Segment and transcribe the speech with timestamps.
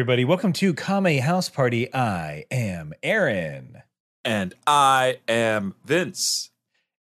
[0.00, 0.24] Everybody.
[0.24, 1.94] Welcome to Kame House Party.
[1.94, 3.82] I am Aaron.
[4.24, 6.52] And I am Vince.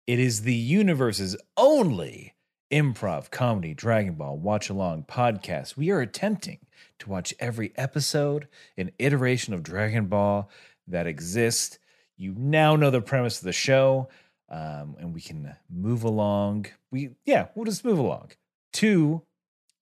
[0.07, 2.35] It is the universe's only
[2.71, 5.75] improv comedy Dragon Ball watch along podcast.
[5.75, 6.59] We are attempting
[6.99, 8.47] to watch every episode
[8.77, 10.49] and iteration of Dragon Ball
[10.87, 11.77] that exists.
[12.15, 14.07] You now know the premise of the show,
[14.48, 16.67] um, and we can move along.
[16.91, 18.31] We, yeah, we'll just move along
[18.71, 19.21] to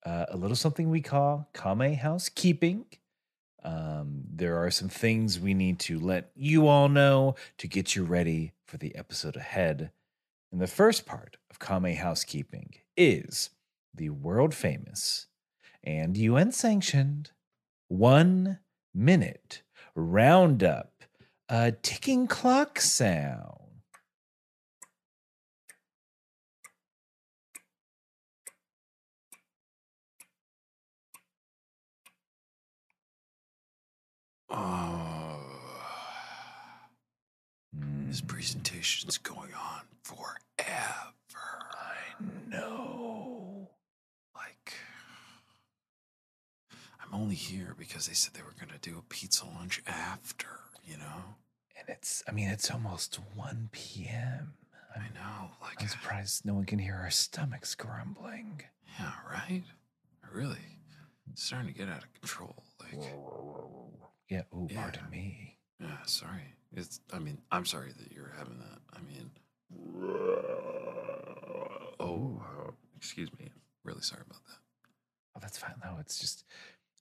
[0.04, 2.86] uh, a little something we call Kame housekeeping.
[3.64, 8.04] Um, there are some things we need to let you all know to get you
[8.04, 9.90] ready for the episode ahead.
[10.52, 13.50] And the first part of Kame housekeeping is
[13.94, 15.26] the world famous
[15.82, 17.30] and UN sanctioned
[17.88, 18.58] one
[18.94, 19.62] minute
[19.94, 20.92] roundup,
[21.48, 23.63] a ticking clock sound.
[34.56, 35.40] Oh,
[38.06, 40.44] this Mm, presentation's going on forever.
[41.72, 42.14] I
[42.48, 43.68] know.
[44.34, 44.74] Like,
[47.02, 50.46] I'm only here because they said they were going to do a pizza lunch after,
[50.84, 51.36] you know?
[51.78, 54.54] And it's, I mean, it's almost 1 p.m.
[54.94, 55.50] I I'm, know.
[55.60, 58.62] Like, I'm surprised no one can hear our stomachs grumbling.
[58.98, 59.62] yeah, right?
[60.32, 60.58] Really?
[61.32, 62.62] It's starting to get out of control.
[62.80, 63.12] Like,
[64.28, 64.82] Yeah, oh, Yeah.
[64.82, 65.58] pardon me.
[65.80, 66.54] yeah, sorry.
[66.72, 68.80] It's, I mean, I'm sorry that you're having that.
[68.92, 69.30] I mean,
[72.00, 72.42] oh,
[72.96, 73.50] excuse me.
[73.84, 74.56] Really sorry about that.
[75.36, 75.74] Oh, that's fine.
[75.84, 76.44] No, it's just,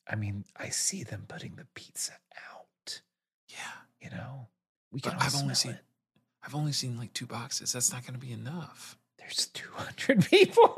[0.08, 2.14] I mean, I see them putting the pizza
[2.52, 3.02] out,
[3.48, 3.58] Yeah.
[4.02, 4.48] you know?
[4.92, 5.86] We But can all I've only seen- it.
[6.46, 7.72] I've only seen like two boxes.
[7.72, 8.98] That's not going to be enough.
[9.24, 10.78] There's 200 people.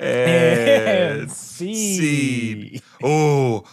[0.00, 2.80] and see.
[3.02, 3.64] Oh,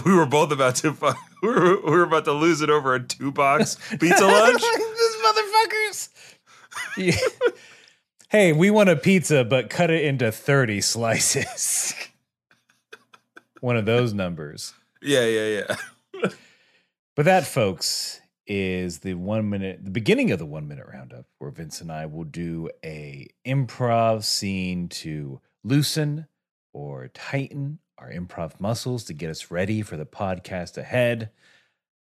[0.04, 0.90] we were both about to
[1.42, 4.62] we were, we were about to lose it over a two box pizza lunch.
[4.62, 6.08] These motherfuckers.
[8.28, 11.94] Hey, we want a pizza, but cut it into 30 slices.
[13.60, 14.74] One of those numbers.
[15.00, 15.64] yeah, yeah,
[16.22, 16.28] yeah.
[17.14, 21.50] But that, folks, is the one minute, the beginning of the one minute roundup, where
[21.50, 26.26] Vince and I will do a improv scene to loosen
[26.72, 31.30] or tighten our improv muscles to get us ready for the podcast ahead.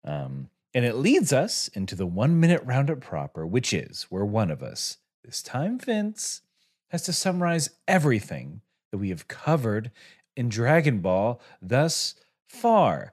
[0.05, 4.51] Um, and it leads us into the one minute roundup proper, which is where one
[4.51, 6.43] of us, this time Vince,
[6.89, 9.91] has to summarize everything that we have covered
[10.37, 12.15] in Dragon Ball thus
[12.49, 13.13] far.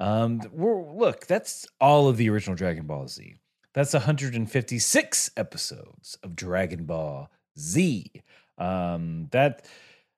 [0.00, 3.36] Um, look, that's all of the original Dragon Ball Z.
[3.74, 8.10] That's 156 episodes of Dragon Ball Z.
[8.58, 9.66] Um, that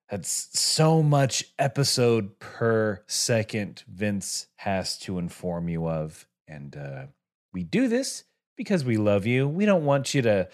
[0.08, 7.06] that's so much episode per second Vince has to inform you of, and uh,
[7.52, 8.24] we do this
[8.56, 9.48] because we love you.
[9.48, 10.48] We don't want you to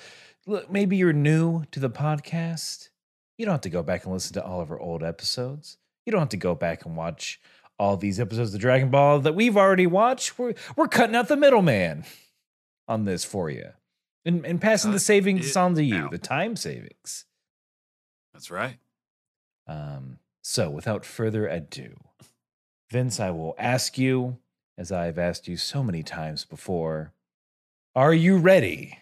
[0.46, 0.70] look.
[0.70, 2.88] Maybe you're new to the podcast.
[3.36, 5.76] You don't have to go back and listen to all of our old episodes.
[6.06, 7.40] You don't have to go back and watch
[7.78, 10.38] all these episodes of Dragon Ball that we've already watched.
[10.38, 12.04] We're we're cutting out the middleman
[12.86, 13.70] on this for you,
[14.24, 16.10] and and passing the savings on to you, out.
[16.10, 17.24] the time savings.
[18.32, 18.78] That's right.
[19.66, 21.96] Um, so without further ado,
[22.90, 24.38] Vince, I will ask you,
[24.76, 27.12] as I've asked you so many times before,
[27.94, 29.00] are you ready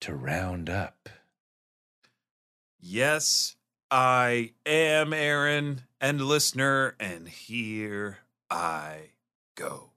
[0.00, 1.08] to round up?
[2.80, 3.56] Yes,
[3.96, 8.18] I am Aaron and listener, and here
[8.50, 9.10] I
[9.54, 9.90] go.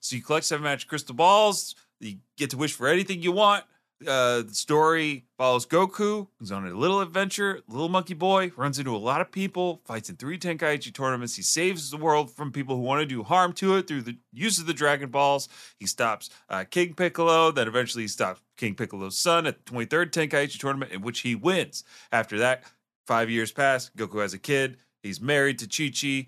[0.00, 1.74] So you collect seven magic crystal balls.
[2.00, 3.64] You get to wish for anything you want.
[4.00, 7.60] Uh, the story follows Goku, who's on a little adventure.
[7.68, 11.36] Little monkey boy runs into a lot of people, fights in three Tenkaichi tournaments.
[11.36, 14.16] He saves the world from people who want to do harm to it through the
[14.32, 15.50] use of the Dragon Balls.
[15.78, 20.10] He stops uh, King Piccolo, then eventually he stops King Piccolo's son at the 23rd
[20.10, 21.84] Tenkaichi tournament, in which he wins.
[22.10, 22.64] After that,
[23.06, 23.90] five years pass.
[23.96, 24.76] Goku has a kid.
[25.02, 26.26] He's married to Chi Chi.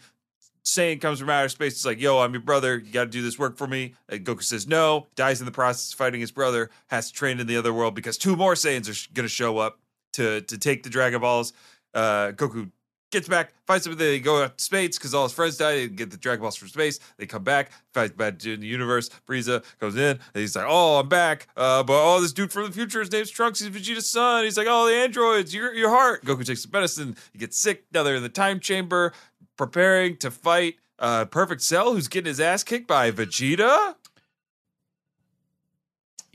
[0.65, 1.75] Saiyan comes from outer space.
[1.75, 2.77] It's like, yo, I'm your brother.
[2.77, 3.95] You got to do this work for me.
[4.09, 5.07] And Goku says no.
[5.15, 6.71] Dies in the process of fighting his brother.
[6.89, 9.59] Has to train in the other world because two more Saiyans are going to show
[9.59, 9.79] up
[10.15, 11.53] to to take the Dragon Balls.
[11.95, 12.71] Uh, Goku
[13.11, 13.97] gets back, fights them.
[13.97, 15.73] They go out to space because all his friends die.
[15.77, 16.99] They get the Dragon Balls from space.
[17.17, 19.09] They come back, fight back in the universe.
[19.29, 22.65] Frieza goes in, and he's like, "Oh, I'm back." Uh, but oh, this dude from
[22.67, 23.61] the future, his name's Trunks.
[23.61, 24.45] He's Vegeta's son.
[24.45, 27.17] He's like, "Oh, the androids, your your heart." Goku takes the medicine.
[27.33, 27.85] He gets sick.
[27.93, 29.13] Now they're in the time chamber,
[29.57, 33.95] preparing to fight uh, Perfect Cell, who's getting his ass kicked by Vegeta.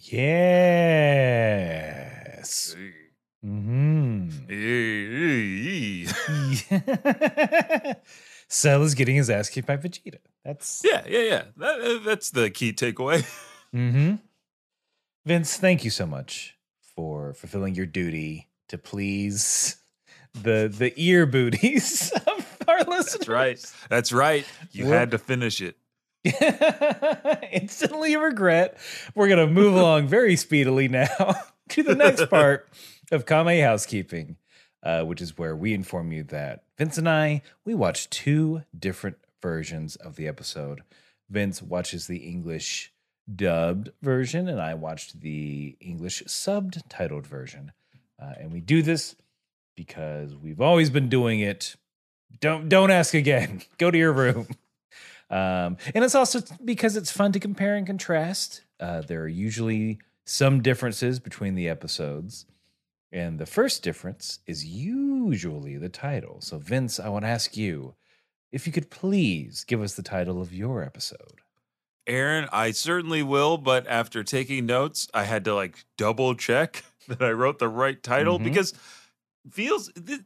[0.04, 1.12] Yes.
[3.44, 4.30] Hmm.
[4.50, 4.56] yeah,
[8.48, 10.18] Cell is getting his ass kicked by Vegeta.
[10.44, 11.44] That's yeah, yeah.
[11.57, 13.25] That, uh, that's the key takeaway.
[13.74, 14.16] Mm-hmm.
[15.25, 19.78] Vince, thank you so much for fulfilling your duty to please
[20.33, 23.13] the the ear booties of our listeners.
[23.13, 23.74] That's right.
[23.89, 24.45] That's right.
[24.72, 24.94] You Whoop.
[24.94, 25.77] had to finish it.
[27.51, 28.77] Instantly regret.
[29.16, 31.36] We're gonna move along very speedily now
[31.69, 32.68] to the next part
[33.12, 34.36] of Kame Housekeeping,
[34.83, 39.18] uh, which is where we inform you that Vince and I we watched two different
[39.42, 40.81] versions of the episode.
[41.30, 42.92] Vince watches the English
[43.33, 47.72] dubbed version, and I watched the English subtitled version.
[48.22, 49.16] Uh, and we do this
[49.75, 51.75] because we've always been doing it.
[52.39, 53.62] Don't don't ask again.
[53.77, 54.48] Go to your room.
[55.30, 58.63] Um, and it's also because it's fun to compare and contrast.
[58.80, 62.45] Uh, there are usually some differences between the episodes.
[63.12, 66.40] And the first difference is usually the title.
[66.42, 67.96] So, Vince, I want to ask you
[68.52, 71.40] if you could please give us the title of your episode.
[72.08, 77.22] Aaron, I certainly will, but after taking notes, I had to like double check that
[77.22, 78.44] I wrote the right title Mhm.
[78.46, 78.74] because
[79.50, 80.22] feels th-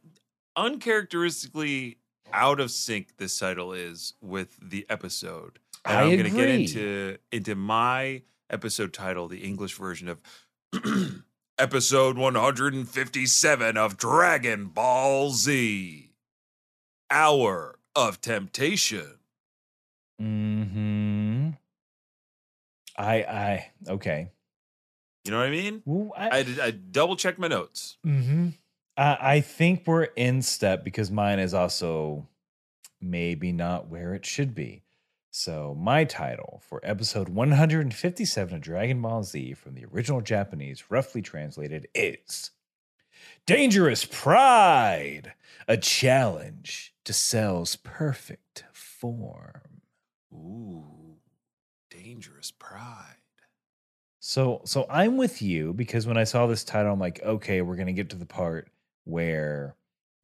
[0.56, 1.98] uncharacteristically
[2.32, 5.58] out of sync this title is with the episode.
[5.84, 10.20] And I am gonna get into into my episode title, the English version of
[11.58, 16.10] episode 157 of Dragon Ball Z.
[17.10, 19.18] Hour of Temptation.
[20.18, 21.50] Hmm.
[22.98, 23.14] I.
[23.22, 23.70] I.
[23.88, 24.30] Okay.
[25.24, 25.82] You know what I mean?
[26.16, 27.96] I, did- I double check my notes.
[28.06, 28.50] Mm-hmm.
[28.96, 32.28] I, I think we're in step because mine is also
[33.00, 34.82] maybe not where it should be.
[35.38, 41.20] So, my title for episode 157 of Dragon Ball Z from the original Japanese, roughly
[41.20, 42.52] translated, is
[43.44, 45.34] Dangerous Pride,
[45.68, 49.82] a challenge to Cell's perfect form.
[50.32, 51.18] Ooh,
[51.90, 53.20] dangerous pride.
[54.18, 57.76] So so I'm with you because when I saw this title, I'm like, okay, we're
[57.76, 58.70] gonna get to the part
[59.04, 59.76] where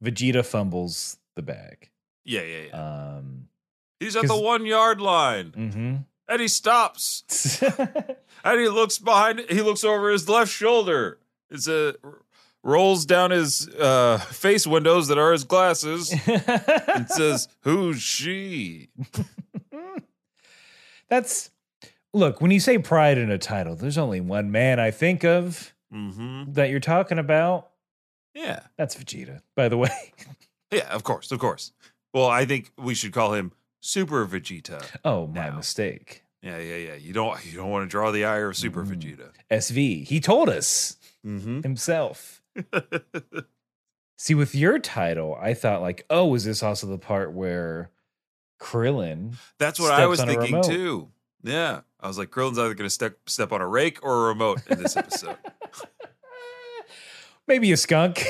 [0.03, 1.91] Vegeta fumbles the bag.
[2.25, 3.17] Yeah, yeah, yeah.
[3.17, 3.49] Um
[4.03, 6.05] He's at the one yard line mhm.
[6.27, 7.61] and he stops
[8.43, 9.41] and he looks behind.
[9.49, 11.19] He looks over his left shoulder.
[11.49, 11.95] It's a
[12.63, 18.89] rolls down his uh, face windows that are his glasses and says, "Who's she?"
[21.09, 21.51] That's
[22.13, 25.71] look, when you say pride in a title, there's only one man I think of
[25.93, 26.53] Mm-hmm.
[26.53, 27.69] that you're talking about.
[28.33, 29.91] Yeah, That's Vegeta, by the way.
[30.71, 30.89] yeah.
[30.89, 31.71] Of course, of course.
[32.15, 33.51] Well, I think we should call him
[33.85, 34.81] Super Vegeta.
[35.03, 35.57] Oh, my Now.
[35.57, 36.23] mistake.
[36.41, 36.93] Yeah, yeah, yeah.
[36.95, 38.95] You don't you don't want to draw the ire of Super Mm.
[38.95, 39.29] Vegeta.
[39.51, 40.07] SV.
[40.07, 40.95] He told us
[41.25, 41.61] Mm-hmm.
[41.61, 42.41] himself.
[44.17, 47.91] See, with your title, I thought like, oh, is this also the part where
[48.61, 49.35] Krillin?
[49.57, 51.09] That's what I was thinking too.
[51.43, 54.27] Yeah, I was like, Krillin's either going to step step on a rake or a
[54.29, 55.37] remote in this episode
[57.47, 58.25] Maybe a skunk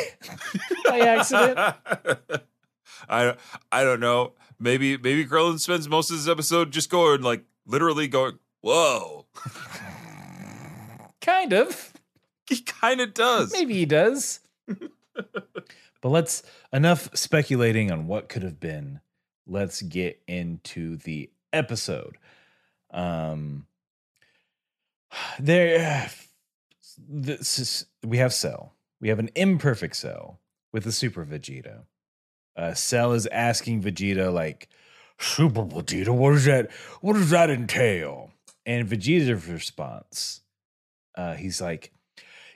[0.88, 1.60] by accident.
[3.08, 3.36] I
[3.72, 4.34] I don't know.
[4.60, 9.26] Maybe maybe Krillin spends most of this episode just going like literally going, "Whoa."
[11.22, 11.94] kind of.
[12.48, 13.54] He kind of does.
[13.54, 14.40] Maybe he does.
[14.68, 19.00] but let's enough speculating on what could have been.
[19.48, 22.18] Let's get into the episode.
[22.92, 23.66] Um
[25.40, 26.10] there
[26.98, 28.74] this is, we have Cell.
[29.00, 30.40] We have an imperfect Cell
[30.72, 31.84] with a super Vegeta.
[32.56, 34.70] Uh Cell is asking Vegeta like
[35.20, 38.32] Super Vegeta, what does that what does that entail?
[38.66, 40.42] And Vegeta's response,
[41.16, 41.92] uh, he's like,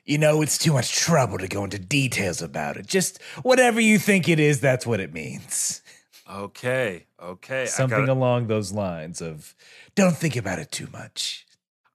[0.06, 2.88] you know, it's too much trouble to go into details about it.
[2.88, 5.82] Just whatever you think it is, that's what it means.
[6.30, 7.66] Okay, okay.
[7.66, 9.56] Something gotta, along those lines of
[9.96, 11.46] don't think about it too much.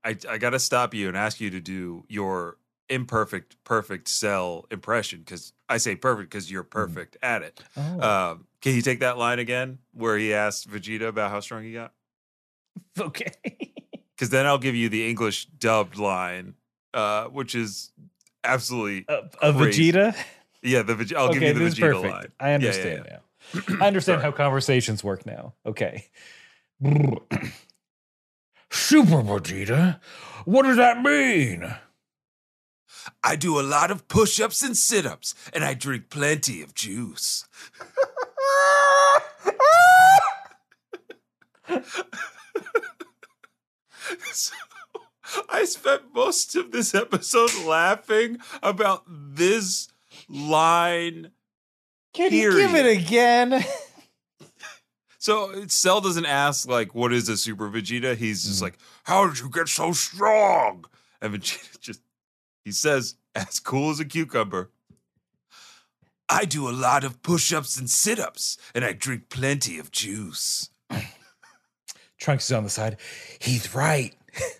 [0.04, 2.56] I, I got to stop you and ask you to do your
[2.88, 7.60] imperfect, perfect cell impression because I say perfect because you're perfect at it.
[7.76, 11.64] Oh, Um, can you take that line again where he asked Vegeta about how strong
[11.64, 11.92] he got?
[12.98, 13.32] okay.
[14.14, 16.54] Because then I'll give you the English dubbed line,
[16.94, 17.90] uh, which is
[18.44, 19.52] absolutely a, a.
[19.52, 20.16] Vegeta?
[20.62, 20.82] yeah.
[20.82, 22.12] The I'll okay, give you the Vegeta perfect.
[22.12, 22.32] line.
[22.38, 23.12] I yeah, understand yeah.
[23.12, 23.20] now.
[23.80, 25.54] I understand how conversations work now.
[25.66, 26.06] Okay.
[28.70, 30.00] Super Vegeta?
[30.44, 31.74] What does that mean?
[33.22, 37.44] I do a lot of push-ups and sit-ups, and I drink plenty of juice.
[44.32, 44.54] So,
[45.48, 49.88] I spent most of this episode laughing about this
[50.28, 51.30] line.
[52.12, 53.64] Can you give it again?
[55.18, 58.62] So Cell doesn't ask like, "What is a Super Vegeta?" He's just Mhm.
[58.62, 60.84] like, "How did you get so strong?"
[61.20, 62.00] And Vegeta just
[62.64, 64.70] he says, "As cool as a cucumber."
[66.28, 70.70] I do a lot of push-ups and sit-ups, and I drink plenty of juice.
[72.18, 72.96] Trunks is on the side.
[73.38, 74.14] He's right.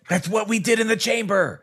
[0.09, 1.63] That's what we did in the chamber.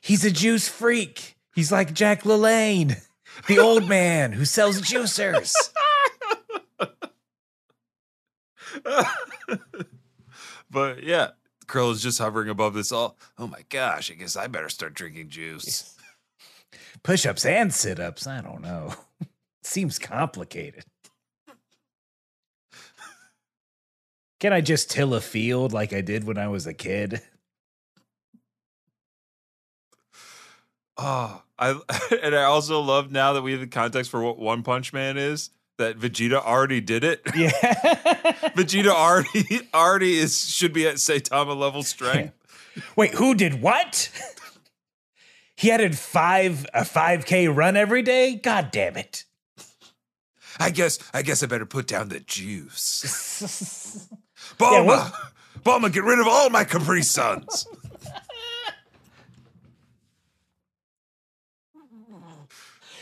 [0.00, 1.36] He's a juice freak.
[1.54, 3.04] He's like Jack LaLanne,
[3.46, 5.52] the old man who sells juicers.
[10.70, 11.30] but yeah,
[11.68, 13.16] Krill is just hovering above this all.
[13.38, 15.96] Oh my gosh, I guess I better start drinking juice.
[17.02, 18.26] Push ups and sit ups.
[18.26, 18.94] I don't know.
[19.62, 20.84] Seems complicated.
[24.40, 27.20] Can I just till a field like I did when I was a kid?
[30.96, 31.70] Oh, I
[32.22, 35.18] and I also love now that we have the context for what One Punch Man
[35.18, 37.22] is that Vegeta already did it.
[37.34, 37.50] Yeah.
[38.54, 42.34] Vegeta already already is should be at Saitama level strength.
[42.96, 44.10] Wait, who did what?
[45.56, 48.34] He added five a five k run every day.
[48.36, 49.24] God damn it!
[50.60, 54.08] I guess I guess I better put down the juice.
[54.60, 55.12] Yeah, Bulma, what-
[55.64, 57.66] Bulma, get rid of all my Capri Suns.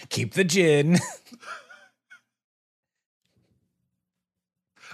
[0.09, 0.99] Keep the gin.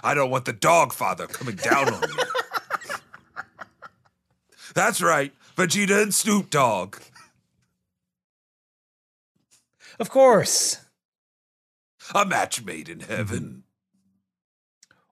[0.03, 2.23] I don't want the dog father coming down on me.
[4.75, 6.97] That's right, Vegeta and Snoop Dogg.
[9.99, 10.79] Of course.
[12.13, 13.63] A match made in heaven.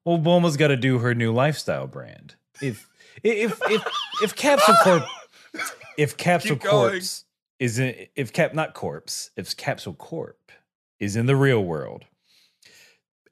[0.03, 2.36] Well, Bulma's got to do her new lifestyle brand.
[2.62, 2.89] If
[3.24, 3.83] if if
[4.24, 5.03] if Capsule Corp
[5.98, 6.57] if Capsule.
[6.57, 7.25] Corpse
[7.60, 10.51] is in if Cap not Corpse if Capsule Corp
[11.00, 12.05] is in the real world,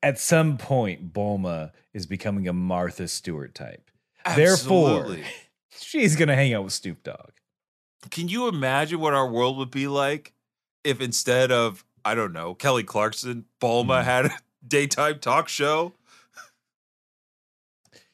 [0.02, 3.90] at some point Bulma is becoming a Martha Stewart type.
[4.36, 5.18] Therefore,
[5.80, 7.32] she's gonna hang out with Snoop Dogg.
[8.12, 10.34] Can you imagine what our world would be like
[10.84, 14.04] if instead of, I don't know, Kelly Clarkson, Bulma Mhm.
[14.06, 14.32] had a
[14.68, 15.94] daytime talk show?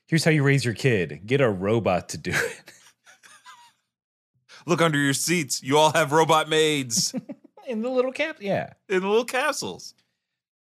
[0.07, 2.71] Here's how you raise your kid: get a robot to do it.
[4.67, 5.61] Look under your seats.
[5.63, 7.13] You all have robot maids
[7.67, 8.37] in the little cap.
[8.39, 8.73] Yeah.
[8.89, 9.93] in the little capsules.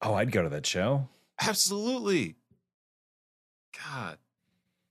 [0.06, 1.08] Oh, I'd go to that show.
[1.42, 2.36] Absolutely.
[3.92, 4.18] God.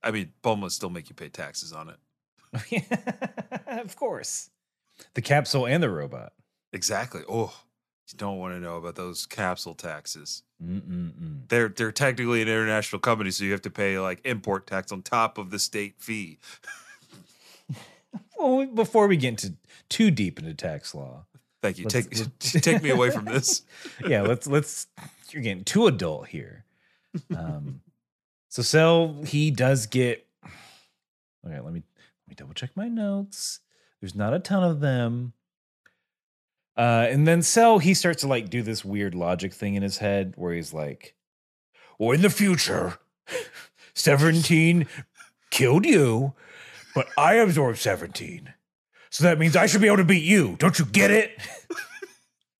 [0.02, 2.84] I mean, would still make you pay taxes on it.
[3.66, 4.50] of course.
[5.14, 6.32] The capsule and the robot.
[6.72, 7.22] Exactly.
[7.28, 7.54] Oh,
[8.12, 10.42] you don't want to know about those capsule taxes.
[10.62, 11.48] Mm-mm-mm.
[11.48, 15.02] They're they're technically an international company, so you have to pay like import tax on
[15.02, 16.38] top of the state fee.
[18.38, 19.54] Well, before we get into
[19.88, 21.24] too deep into tax law,
[21.64, 21.84] Thank you.
[21.84, 23.62] Let's- Take let's- take me away from this.
[24.06, 24.86] yeah, let's let's.
[25.30, 26.66] You're getting too adult here.
[27.34, 27.80] Um,
[28.50, 30.26] so Cell he does get.
[30.44, 33.60] Okay, let me let me double check my notes.
[34.00, 35.32] There's not a ton of them.
[36.76, 39.98] Uh, and then Cell he starts to like do this weird logic thing in his
[39.98, 41.14] head where he's like,
[41.98, 42.98] "Well, in the future,
[43.94, 44.86] seventeen
[45.50, 46.34] killed you,
[46.94, 48.52] but I absorbed seventeen,
[49.14, 50.56] so that means I should be able to beat you.
[50.58, 51.38] Don't you get it?"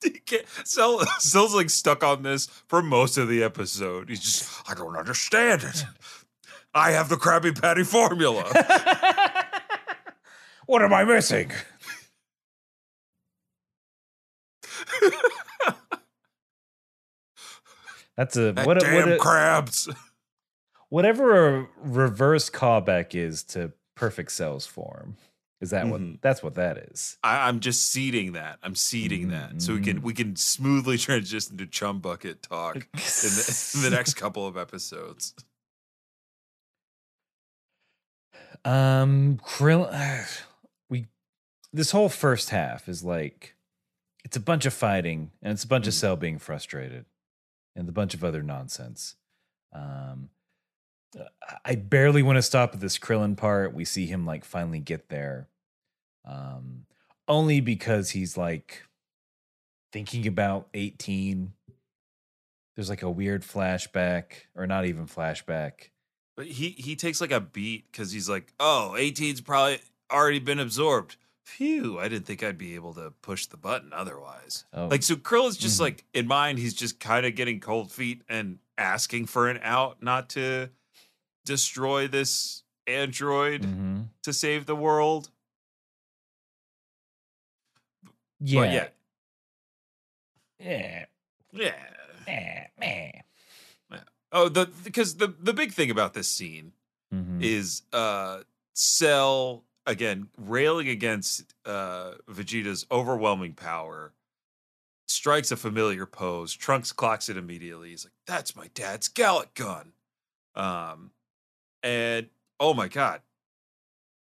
[0.03, 4.11] He can't- Cell, Cell's like stuck on this for most of the episode.
[4.11, 5.83] He's just, I don't understand it.
[6.75, 8.43] I have the Krabby Patty formula.
[10.67, 11.51] what am I missing?
[18.17, 19.89] That's a That what, a- damn what a- crabs.
[20.89, 25.17] whatever a reverse callback is to perfect cells form.
[25.65, 25.91] Is that Mhm.
[26.13, 27.19] what that's what that is?
[27.25, 28.59] I, I'm just seeding that.
[28.63, 32.83] I'm seeding that so we can we can smoothly transition to chum bucket talk in
[32.93, 35.35] the, in the next couple of episodes.
[38.65, 39.91] Um, Krill,
[40.89, 41.07] we
[41.73, 43.55] this whole first half is like
[44.25, 45.99] it's a bunch of fighting and it's a bunch of Mhm.
[45.99, 47.05] Cell being frustrated
[47.77, 49.17] and a bunch of other nonsense.
[49.73, 50.31] Um,
[51.65, 53.73] I barely want to stop at this Krillin part.
[53.75, 55.49] We see him like finally get there,
[56.25, 56.87] um,
[57.29, 58.85] only because he's like
[59.93, 61.53] thinking about eighteen.
[62.77, 64.25] There's like a weird flashback,
[64.57, 65.91] or not even flashback.
[66.37, 69.79] But he he takes like a beat because he's like, oh, 18's probably
[70.11, 71.17] already been absorbed.
[71.45, 74.65] Phew, I didn't think I'd be able to push the button otherwise.
[74.73, 75.83] Oh, Like so Krill is just Mhm.
[75.83, 80.03] like in mind, he's just kind of getting cold feet and asking for an out,
[80.03, 80.71] not to
[81.45, 84.09] destroy this android mhm.
[84.23, 85.31] to save the world.
[88.41, 88.89] Yeah, But yeah,
[90.59, 91.05] Yeah.
[91.53, 91.87] Yeah.
[92.27, 94.01] Meh, meh.
[94.33, 96.73] Oh, the because the the big thing about this scene
[97.13, 97.41] Mhm.
[97.43, 98.43] is uh
[98.75, 104.13] Cell again railing against uh Vegeta's overwhelming power.
[105.07, 106.55] Strikes a familiar pose.
[106.55, 107.91] Trunks clocks it immediately.
[107.91, 109.93] He's like, "That's my dad's Galick gun."
[110.57, 111.13] Um,
[111.83, 113.21] and oh my god,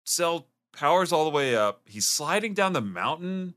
[0.04, 1.83] Cell powers all the way up.
[1.87, 3.54] He's sliding down the mountain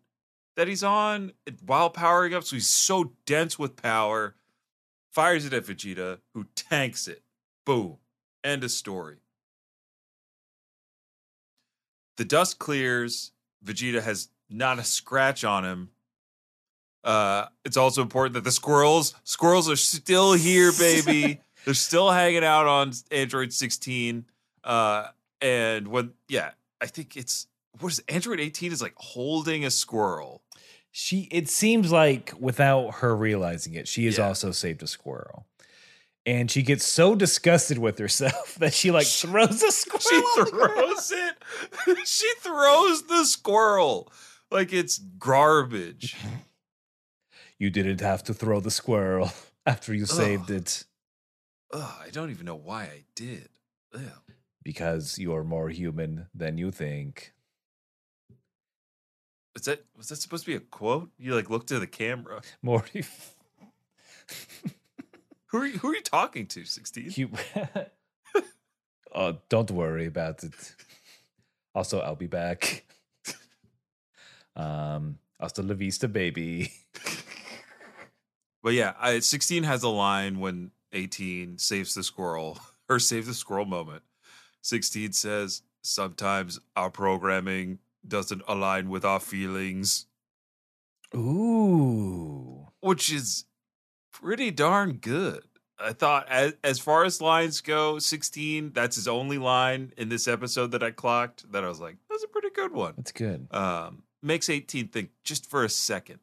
[0.56, 1.34] that he's on
[1.66, 2.44] while powering up.
[2.44, 4.36] So he's so dense with power.
[5.12, 7.24] Fires it at Vegeta, who tanks it.
[7.66, 7.98] Boom.
[8.44, 9.18] End of story.
[12.18, 13.32] The dust clears.
[13.64, 15.90] Vegeta has not a scratch on him.
[17.04, 21.40] Uh, it's also important that the squirrels, squirrels are still here, baby.
[21.66, 24.26] They're still hanging out on Android 16.
[24.64, 25.08] Uh,
[25.42, 27.48] and when, yeah, I think it's
[27.80, 28.06] what is it?
[28.10, 30.42] Android 18 is like holding a squirrel.
[30.98, 34.28] She it seems like without her realizing it, she has Yeah.
[34.28, 35.46] also saved a squirrel.
[36.26, 40.00] And she gets so disgusted with herself that she like throws a squirrel.
[40.00, 40.22] She
[40.52, 41.36] throws it.
[42.08, 44.10] she throws the squirrel
[44.50, 46.16] like it's garbage.
[47.60, 49.34] You didn't have to throw the squirrel
[49.66, 50.86] after you saved it
[51.74, 53.50] Ugh, I don't even know why I did.
[54.64, 57.34] Because you're more human than you think.
[59.56, 61.10] Is that was that supposed to be a quote?
[61.18, 62.42] You like looked to the camera.
[62.62, 63.06] Morty.
[65.48, 66.66] Who are you, who are you talking to?
[66.66, 67.12] Sixteen.
[67.16, 67.30] you
[69.14, 70.54] Oh, don't worry about it.
[71.74, 72.84] Also, I'll be back.
[74.58, 76.74] Um, hasta la vista, baby.
[78.64, 82.60] But yeah, I, sixteen has a line when eighteen saves the squirrel.
[82.90, 84.04] or save the squirrel moment.
[84.62, 90.08] Sixteen says, "Sometimes our programming doesn't align with our feelings."
[91.16, 92.68] Ooh.
[92.82, 93.46] which is
[94.12, 95.44] pretty darn good.
[95.80, 100.28] I thought, as, as far as lines go, 16, that's his only line in this
[100.28, 101.52] episode that I clocked.
[101.52, 102.94] That I was like, that's a pretty good one.
[102.98, 103.48] That's good.
[103.52, 106.20] Um, makes 18 think just for a second.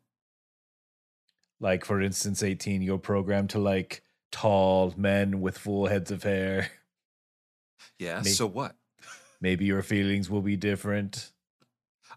[1.60, 6.70] Like, for instance, 18, you're programmed to like tall men with full heads of hair.
[7.98, 8.74] Yeah, Me- so what?
[9.40, 11.32] Maybe your feelings will be different.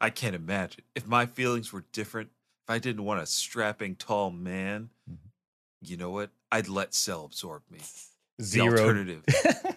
[0.02, 0.84] I can't imagine.
[0.96, 2.30] If my feelings were different,
[2.68, 5.18] if I didn't want a strapping tall man, Mhm.
[5.82, 6.32] you know what?
[6.52, 7.80] I'd let Cell absorb me.
[8.38, 8.72] The Zero.
[8.80, 9.24] alternative.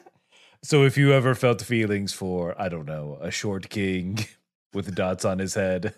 [0.62, 4.18] so, if you ever felt feelings for, I don't know, a short king
[4.72, 5.94] with dots on his head,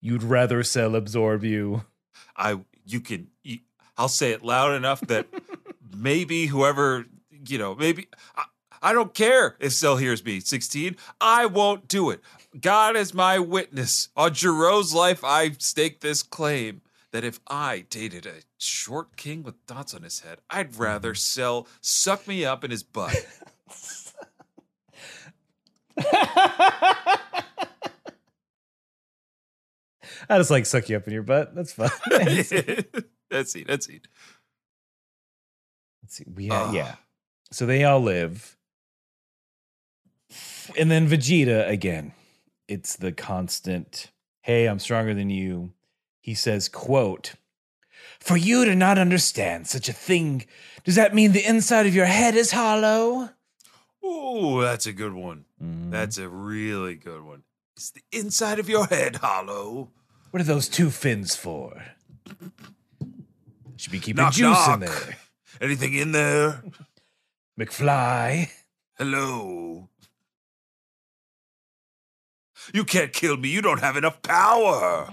[0.00, 1.84] you'd rather Cell absorb you.
[2.36, 3.58] I you can you,
[3.96, 5.26] I'll say it loud enough that
[5.96, 8.44] maybe whoever you know maybe I,
[8.82, 12.20] I don't care if Cell hears me 16 I won't do it
[12.60, 18.26] God is my witness on Giroux's life I stake this claim that if I dated
[18.26, 22.70] a short king with dots on his head I'd rather Cell suck me up in
[22.70, 23.26] his butt
[30.28, 31.54] I just like suck you up in your butt.
[31.54, 31.90] That's fun.
[32.10, 32.48] Let's
[33.30, 34.08] that's it that's it
[36.16, 36.24] see.
[36.32, 36.74] We ha- Ugh.
[36.74, 36.94] yeah.
[37.52, 38.55] So they all live.
[40.78, 42.12] And then Vegeta again.
[42.68, 44.10] It's the constant,
[44.42, 45.72] hey, I'm stronger than you.
[46.20, 47.34] He says, quote,
[48.18, 50.46] For you to not understand such a thing,
[50.84, 53.30] does that mean the inside of your head is hollow?
[54.08, 55.90] oh that's a good one Mm.
[55.90, 57.42] that's a really good one
[57.76, 59.90] it's the inside of your head hollow
[60.30, 61.82] what are those two fins for?
[63.76, 65.16] Should be keeping Knock, juice in there.
[65.60, 66.62] Anything in there?
[67.58, 68.50] McFly.
[68.98, 69.88] Hello.
[72.74, 73.48] You can't kill me.
[73.48, 75.08] You don't have enough power.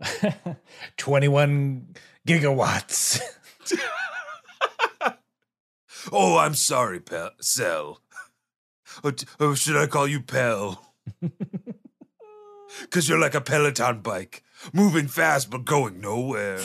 [0.96, 1.94] 21
[2.26, 3.20] gigawatts.
[6.10, 8.00] Oh, I'm sorry, Pel- Cell.
[9.04, 10.94] Or, t- or should I call you Pell?
[12.82, 16.60] Because you're like a Peloton bike, moving fast but going nowhere.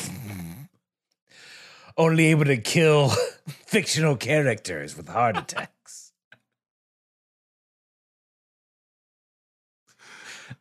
[1.98, 3.10] Only able to kill
[3.66, 5.83] fictional characters with heart attacks.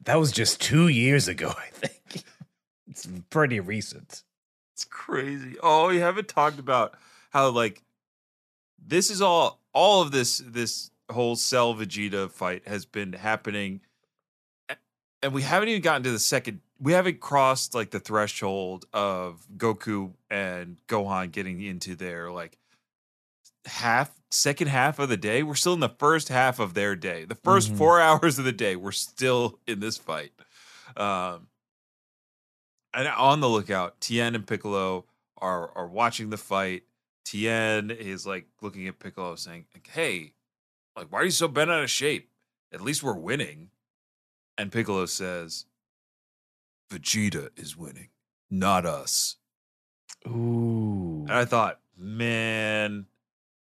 [0.05, 2.25] That was just two years ago, I think.
[2.89, 4.23] It's pretty recent.
[4.75, 5.57] It's crazy.
[5.63, 6.95] Oh, we haven't talked about
[7.31, 7.83] how like
[8.79, 13.81] this is all all of this this whole Cell Vegeta fight has been happening
[15.23, 19.47] and we haven't even gotten to the second we haven't crossed like the threshold of
[19.57, 22.59] Goku and Gohan getting into their like
[23.67, 25.43] half, second half of the day.
[25.43, 27.25] We're still in the first half of their day.
[27.25, 27.79] The 1st Mhm.
[27.79, 30.33] four hours of the day, we're still in this fight.
[30.97, 31.49] Um,
[32.95, 35.07] and on the lookout, Tien and Piccolo
[35.39, 36.85] are are watching the fight.
[37.25, 40.35] Tien is like looking at Piccolo, saying, "Hey,
[40.97, 42.31] like, why are you so bent out of shape?
[42.73, 43.71] At least we're winning."
[44.59, 45.65] And Piccolo says,
[46.91, 48.11] "Vegeta is winning,
[48.51, 49.37] not us."
[50.27, 51.23] Ooh.
[51.29, 53.07] And I thought, man,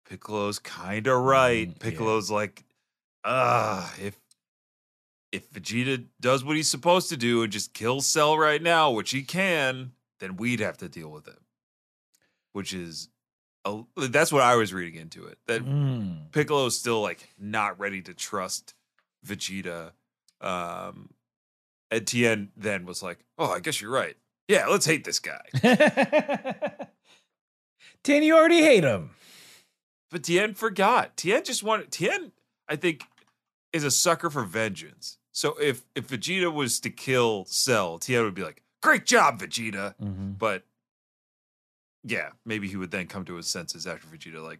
[0.09, 1.69] Piccolo's kind of right.
[1.69, 1.89] Mm, yeah.
[1.89, 2.63] Piccolo's like,
[3.23, 4.17] ah, if
[5.31, 9.09] if Vegeta does what he's supposed to do and just kills Cell right now, which
[9.11, 11.39] he can, then we'd have to deal with it.
[12.51, 13.09] Which is,
[13.65, 15.39] a, that's what I was reading into it.
[15.47, 16.31] That Mm.
[16.31, 18.75] Piccolo's still like not ready to trust
[19.25, 19.91] Vegeta.
[20.39, 21.09] Um,
[21.89, 24.15] and Tien then was like, "Oh, I guess you're right.
[24.47, 25.41] Yeah, let's hate this guy."
[28.03, 29.11] Tien, you already hate him.
[30.13, 31.17] But Tien forgot.
[31.17, 32.33] Tien just wanted Tien,
[32.69, 33.07] I think,
[33.73, 35.17] is a sucker for vengeance.
[35.31, 39.95] So if if Vegeta was to kill Cell, Tien would be like, "Great job, Vegeta."
[39.99, 40.33] Mm-hmm.
[40.33, 40.65] But
[42.03, 44.59] yeah, maybe he would then come to his senses after Vegeta like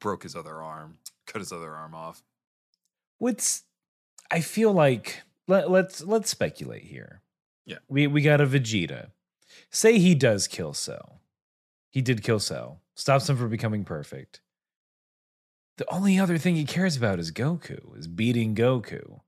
[0.00, 2.22] broke his other arm, cut his other arm off.
[3.18, 3.64] What's
[4.30, 7.20] I feel like let, let's let's speculate here.
[7.66, 7.78] Yeah.
[7.88, 9.08] We we got a Vegeta.
[9.68, 11.20] Say he does kill Cell.
[11.94, 12.80] He did kill Cell.
[12.96, 14.40] Stops him from becoming perfect.
[15.76, 19.20] The only other thing he cares about is Goku, is beating Goku.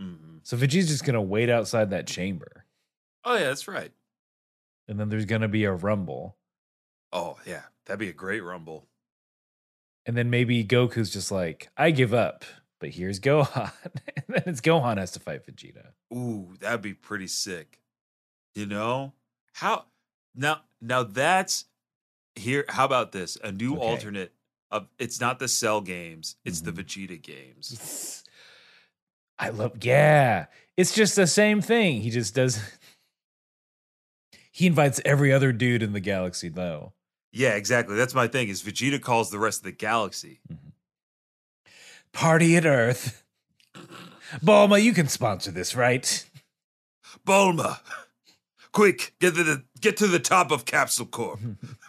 [0.00, 0.38] Mhm.
[0.44, 2.66] So Vegeta's just gonna wait outside that chamber.
[3.24, 3.92] Oh yeah, that's right.
[4.86, 6.36] And then there's gonna be a rumble.
[7.12, 8.86] Oh yeah, that'd be a great rumble.
[10.06, 12.44] And then maybe Goku's just like, I give up.
[12.78, 13.72] But here's Gohan.
[14.16, 15.92] and then it's Gohan has to fight Vegeta.
[16.14, 17.80] Ooh, that'd be pretty sick.
[18.54, 19.14] You know
[19.54, 19.86] how
[20.34, 20.60] now?
[20.80, 21.64] Now that's
[22.36, 22.64] here.
[22.68, 23.36] How about this?
[23.42, 23.82] A new Okay.
[23.84, 24.32] alternate
[24.70, 26.64] of it's not the Cell games; it's Mhm.
[26.74, 28.24] the Vegeta games.
[29.38, 30.46] I love, yeah.
[30.76, 32.00] It's just the same thing.
[32.02, 32.58] He just does.
[34.52, 36.92] He invites every other dude in the galaxy, though.
[37.32, 37.96] Yeah, exactly.
[37.96, 38.48] That's my thing.
[38.48, 40.38] Is Vegeta calls the rest of the galaxy?
[42.12, 43.24] Party at Earth.
[44.44, 46.24] Bulma, you can sponsor this, right?
[47.26, 47.80] Bulma,
[48.70, 51.40] quick, get to the get to the top of Capsule Corp.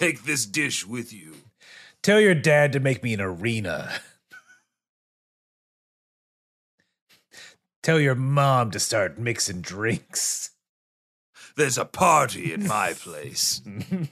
[0.00, 1.34] Take this dish with you.
[2.02, 4.00] Tell your dad to make me an arena.
[7.82, 10.52] Tell your mom to start mixing drinks.
[11.54, 13.60] There's a party at my place.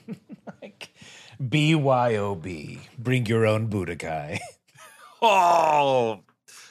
[0.61, 0.93] like,
[1.41, 2.81] BYOB.
[2.99, 4.37] Bring your own Budokai.
[5.21, 6.21] Oh,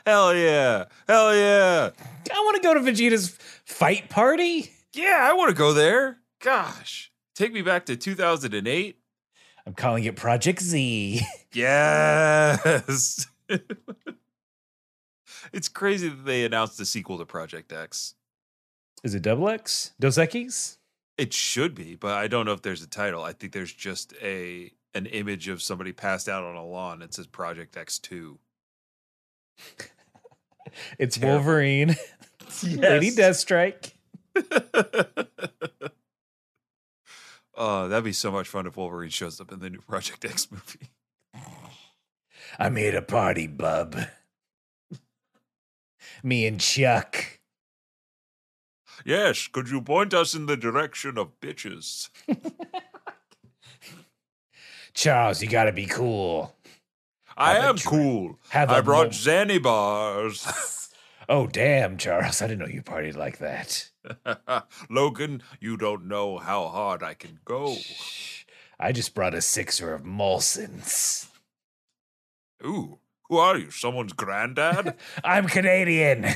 [0.07, 1.91] hell yeah, hell yeah.
[2.33, 4.73] I want to go to Vegeta's fight party.
[4.95, 6.21] Yeah, I want to go there.
[6.41, 8.99] Gosh, take me back to 2008.
[9.69, 11.21] I'm calling it Project Z.
[11.53, 13.27] Yes.
[15.53, 18.15] it's crazy that they announced the sequel to Project X.
[19.05, 19.93] Is it Double X?
[20.01, 20.79] Dos Equis?
[21.19, 23.23] It should be, but I don't know if there's a title.
[23.23, 27.03] I think there's just a an image of somebody passed out on a lawn.
[27.03, 28.39] It says Project X2.
[30.99, 31.39] It's Terrible.
[31.45, 31.89] Wolverine,
[32.63, 33.93] Lady Deathstrike.
[37.61, 40.47] Oh, that'd be so much fun if Wolverine shows up in the new Project X
[40.51, 40.91] movie.
[42.59, 43.97] I made a party, bub.
[46.23, 47.41] Me and Chuck.
[49.05, 52.11] Yes, could you point us in the direction of bitches?
[54.95, 56.55] Charles, you gotta be cool.
[57.37, 58.39] I Have am cool.
[58.51, 60.47] Have I brought mo- Xanny bars.
[61.29, 62.41] Oh, damn, Charles.
[62.41, 63.91] I didn't know you partied like that.
[64.91, 67.75] Logan, you don't know how hard I can go.
[67.75, 68.45] Shh.
[68.81, 71.29] I just brought a sixer of Molson's.
[72.65, 73.71] Ooh, who are you?
[73.71, 74.95] Someone's granddad?
[75.25, 76.27] I'm Canadian.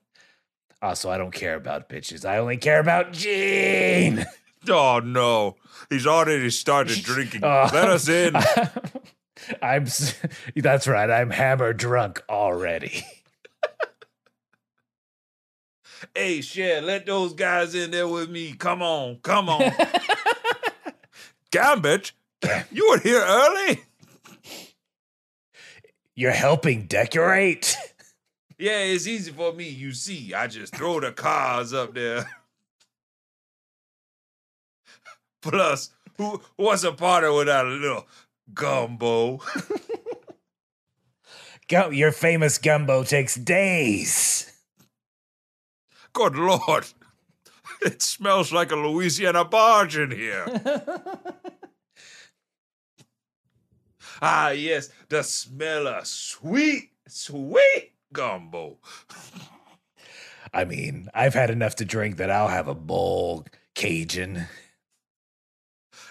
[0.82, 2.24] also, I don't care about bitches.
[2.24, 4.24] I only care about Jean.
[4.70, 5.56] oh no,
[5.90, 7.44] he's already started drinking.
[7.44, 7.68] Oh.
[7.72, 8.34] Let us in.
[9.62, 9.86] I'm.
[10.56, 11.10] That's right.
[11.10, 13.04] I'm hammer drunk already.
[16.14, 18.52] Hey, shit, let those guys in there with me.
[18.52, 19.72] Come on, come on.
[21.50, 22.12] Gambit,
[22.70, 23.80] you were here early?
[26.14, 27.76] You're helping decorate.
[28.58, 29.70] Yeah, it's easy for me.
[29.70, 32.30] You see, I just throw the cars up there.
[35.42, 38.06] Plus, who what's a party without a little
[38.52, 39.40] gumbo?
[41.68, 44.49] Go, your famous gumbo takes days.
[46.12, 46.86] Good lord.
[47.82, 50.46] It smells like a Louisiana barge in here.
[54.22, 58.78] Ah, yes, the smell of sweet, sweet gumbo.
[60.52, 64.46] I mean, I've had enough to drink that I'll have a bowl Cajun.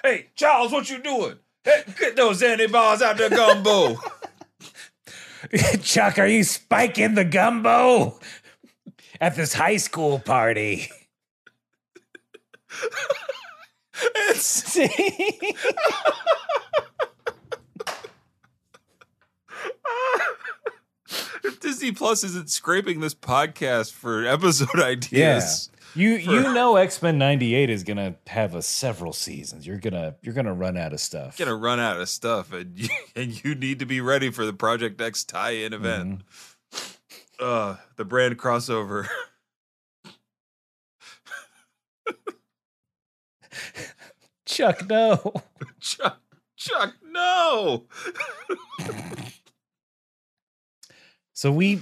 [0.02, 1.36] Hey, Charles, what you doing?
[1.64, 4.00] Hey, get those Annie bars out the gumbo.
[5.84, 8.20] Chuck, are you spiking the gumbo
[9.20, 10.90] at this high school party?
[14.04, 14.78] it's
[21.44, 25.70] if Disney Plus isn't scraping this podcast for episode ideas.
[25.96, 29.66] You you know X Men '98 is gonna have a several seasons.
[29.66, 31.38] You're gonna you're gonna run out of stuff.
[31.38, 34.54] Gonna run out of stuff, and you, and you need to be ready for the
[34.54, 36.10] Project X tie-in event.
[36.10, 36.22] Mm-hmm.
[37.40, 39.08] Uh, the brand crossover.
[44.46, 45.34] Chuck, no.
[45.80, 46.22] Chuck,
[46.58, 47.86] Chuck, no.
[51.34, 51.80] so we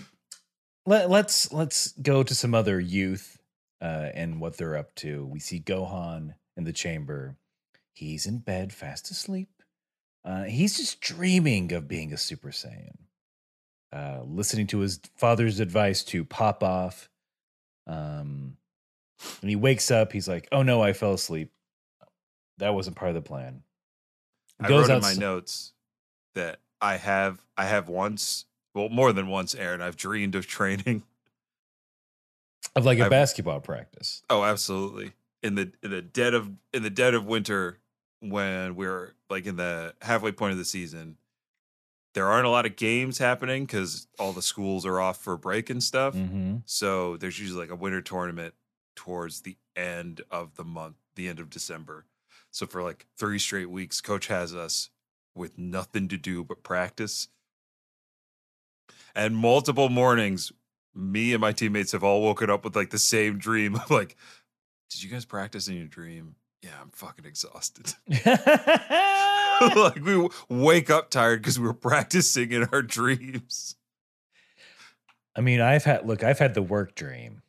[0.85, 3.39] let let's let's go to some other youth
[3.81, 5.25] uh, and what they're up to.
[5.25, 7.35] We see Gohan in the chamber.
[7.93, 9.49] He's in bed, fast asleep.
[10.23, 13.06] Uh, he's just dreaming of being a Super Saiyan,
[13.93, 17.09] uh, listening to his father's advice to pop off.
[17.85, 18.57] Um,
[19.41, 20.11] and he wakes up.
[20.11, 21.51] He's like, "Oh no, I fell asleep.
[22.57, 23.63] That wasn't part of the plan."
[24.59, 25.73] I wrote in my notes
[26.35, 29.81] that I have I have once, well, more than once, Aaron.
[29.81, 31.03] I've dreamed of training
[32.75, 34.21] of like a I've, basketball practice.
[34.29, 35.13] Oh, absolutely.
[35.43, 37.79] In the in the dead of in the dead of winter,
[38.19, 41.17] when we're like in the halfway point of the season,
[42.17, 45.69] there aren't a lot of games happening because all the schools are off for break
[45.69, 46.15] and stuff.
[46.15, 46.55] Mm-hmm.
[46.65, 48.55] So there's usually like a winter tournament
[48.95, 52.05] towards the end of the month, the end of December.
[52.49, 54.89] So for like three straight weeks, coach has us
[55.35, 57.27] with nothing to do but practice.
[59.13, 60.51] And multiple mornings,
[60.95, 64.15] me and my teammates have all woken up with like the same dream of like,
[64.89, 66.33] did you guys practice in your dream?
[66.63, 67.93] Yeah, I'm fucking exhausted.
[69.75, 73.75] like we wake up tired because we were practicing in our dreams.
[75.35, 77.41] I mean, I've had look, I've had the work dream.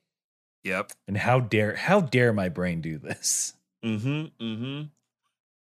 [0.65, 0.93] Yep.
[1.07, 3.55] And how dare how dare my brain do this?
[3.85, 4.45] Mm-hmm.
[4.45, 4.83] Mm-hmm.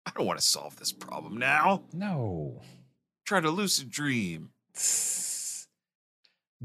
[0.05, 1.83] I don't want to solve this problem now.
[1.91, 2.61] No.
[3.25, 4.51] Try to lucid dream.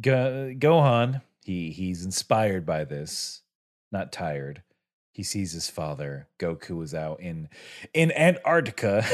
[0.00, 3.42] Go- Gohan, he he's inspired by this,
[3.90, 4.62] not tired.
[5.12, 6.28] He sees his father.
[6.38, 7.48] Goku is out in
[7.92, 9.04] in Antarctica.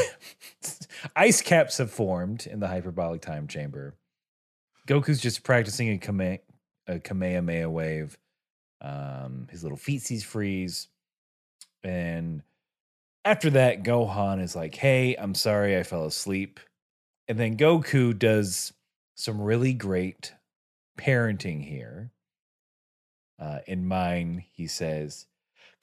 [1.17, 3.95] Ice caps have formed in the hyperbolic time chamber.
[4.87, 6.39] Goku's just practicing a, Kame,
[6.87, 8.17] a Kamehameha wave.
[8.81, 10.89] Um, his little feetsies freeze.
[11.83, 12.43] And
[13.25, 16.61] after that, Gohan is like, hey, I'm sorry I fell asleep.
[17.27, 18.73] And then Goku does
[19.17, 20.33] some really great
[20.99, 22.13] parenting here.
[23.39, 25.27] Uh, in mine, he says,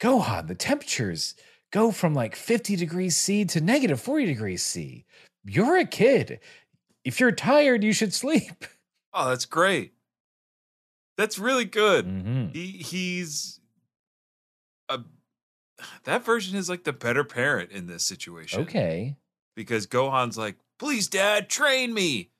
[0.04, 1.34] Gohan, the temperatures
[1.72, 5.06] go from like 50 degrees C to negative 40 degrees C.
[5.46, 6.40] You're a kid.
[7.04, 8.64] If you're tired, you should sleep.
[9.16, 9.92] Oh, that's great.
[11.16, 12.04] That's really good.
[12.04, 12.48] Mm-hmm.
[12.48, 13.60] He he's
[14.88, 15.02] a
[16.02, 18.62] that version is like the better parent in this situation.
[18.62, 19.14] Okay.
[19.54, 22.30] Because Gohan's like, please, dad, train me.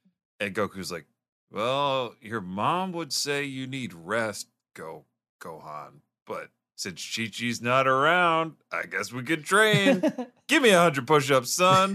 [0.41, 1.07] And Goku's like,
[1.53, 5.05] well, your mom would say you need rest, Go
[5.41, 6.01] Gohan.
[6.27, 10.03] But since Chi Chi's not around, I guess we could train.
[10.49, 11.95] Give me a hundred push-ups, son.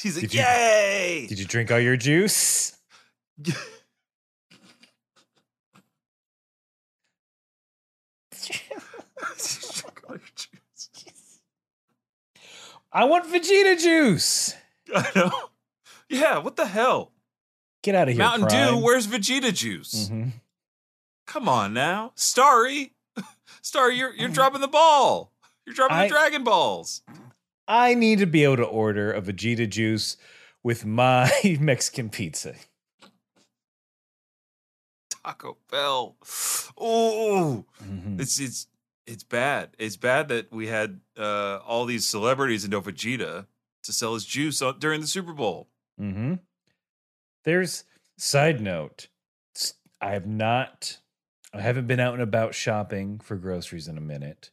[0.00, 1.20] He's like, did yay!
[1.22, 2.76] You, did you drink all your juice?
[12.92, 14.54] I want Vegeta juice.
[14.94, 15.30] I know.
[16.08, 17.12] Yeah, what the hell?
[17.82, 18.18] Get out of here.
[18.18, 18.74] Mountain Prime.
[18.74, 20.08] Dew, where's Vegeta juice?
[20.08, 20.30] Mm-hmm.
[21.30, 22.10] Come on now.
[22.16, 22.92] Starry.
[23.62, 25.30] Starry, you're you're dropping the ball.
[25.64, 27.02] You're dropping I, the Dragon Balls.
[27.68, 30.16] I need to be able to order a Vegeta juice
[30.64, 32.56] with my Mexican pizza.
[35.08, 36.16] Taco Bell.
[36.76, 38.20] Oh, mm-hmm.
[38.20, 38.66] it's it's
[39.06, 39.76] it's bad.
[39.78, 43.46] It's bad that we had uh, all these celebrities in Vegeta
[43.84, 45.68] to sell his juice during the Super Bowl.
[46.00, 46.34] Mm-hmm.
[47.44, 47.84] There's
[48.18, 49.06] side note.
[50.00, 50.99] I have not.
[51.52, 54.50] I haven't been out and about shopping for groceries in a minute.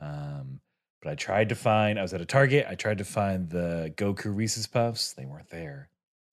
[0.00, 0.60] Um,
[1.02, 1.98] but I tried to find.
[1.98, 2.66] I was at a Target.
[2.68, 5.12] I tried to find the Goku Reese's Puffs.
[5.12, 5.88] They weren't there.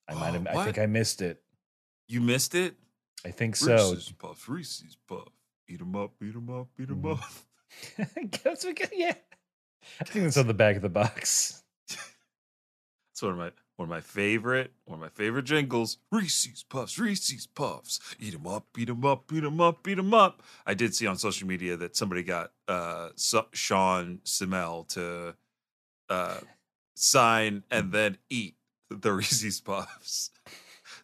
[0.07, 0.47] I might have.
[0.55, 1.41] I think I missed it.
[2.07, 2.75] You missed it.
[3.25, 3.91] I think so.
[3.91, 4.47] Reese's Puffs.
[4.47, 5.29] Reese's Puff.
[5.67, 6.11] Eat them up.
[6.21, 6.67] Eat them up.
[6.79, 7.13] Eat them mm.
[7.13, 7.23] up.
[8.43, 9.13] Guess we could, yeah.
[9.99, 11.63] I think that's on the back of the box.
[11.87, 13.51] That's one of my
[13.83, 15.97] one of my favorite, one of my favorite jingles.
[16.09, 17.99] Reese's Puffs, Reese's Puffs.
[18.17, 20.41] Eat 'em up, eat 'em up, eat 'em up, eat 'em up.
[20.65, 25.35] I did see on social media that somebody got uh, so- Sean Schemmel to
[26.09, 26.37] uh,
[26.95, 28.55] sign and then eat
[28.89, 30.29] the Reese's Puffs.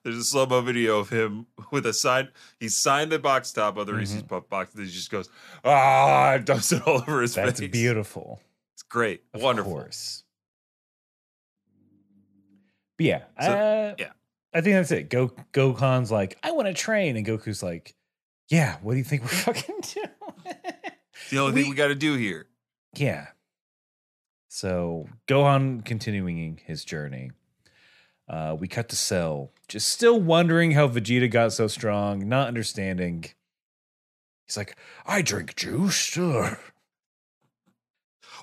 [0.03, 2.29] There's a slow mo video of him with a sign.
[2.61, 4.73] He signed the box top of the Reese's Puff box.
[4.73, 5.27] And he just goes,
[5.65, 7.69] ah, dumps it all over his That's face.
[7.71, 8.39] beautiful.
[8.73, 9.23] It's great.
[9.33, 9.73] Of Wonderful.
[9.73, 10.23] course.
[12.99, 14.11] But yeah, So, uh, yeah.
[14.53, 15.09] I think that's it.
[15.09, 17.95] Go Gohan's like, I want to train, and Goku's like,
[18.49, 20.07] Yeah, what do you think we're fucking doing?
[21.31, 22.47] The only thing We- we got to do here.
[22.95, 23.27] yeah.
[24.49, 27.31] So Gohan continuing his journey.
[28.27, 33.25] Uh, we cut to Cell, just still wondering how Vegeta got so strong, not understanding.
[34.45, 36.17] He's like, I drink juice.
[36.17, 36.57] Ugh."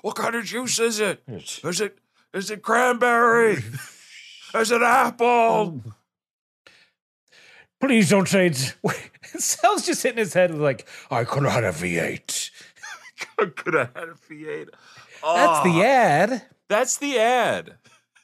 [0.01, 1.21] What kind of juice is it?
[1.27, 1.99] It's- Is it
[2.33, 3.57] is it cranberry?
[4.55, 5.81] is an apple?
[7.79, 8.73] Please don't say it's.
[9.43, 12.49] Cell's just hitting his head like, I could have had a V8.
[13.55, 14.69] Could have had a V8.
[15.23, 16.41] That's the Ah, ad.
[16.69, 17.75] That's the ad.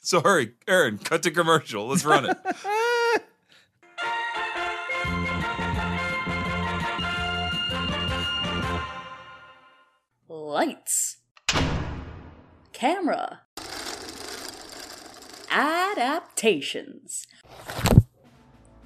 [0.01, 0.97] Sorry, Aaron.
[0.97, 1.87] Cut to commercial.
[1.87, 2.37] Let's run it.
[10.27, 11.17] Lights.
[12.71, 13.41] Camera.
[15.55, 17.27] Adaptations.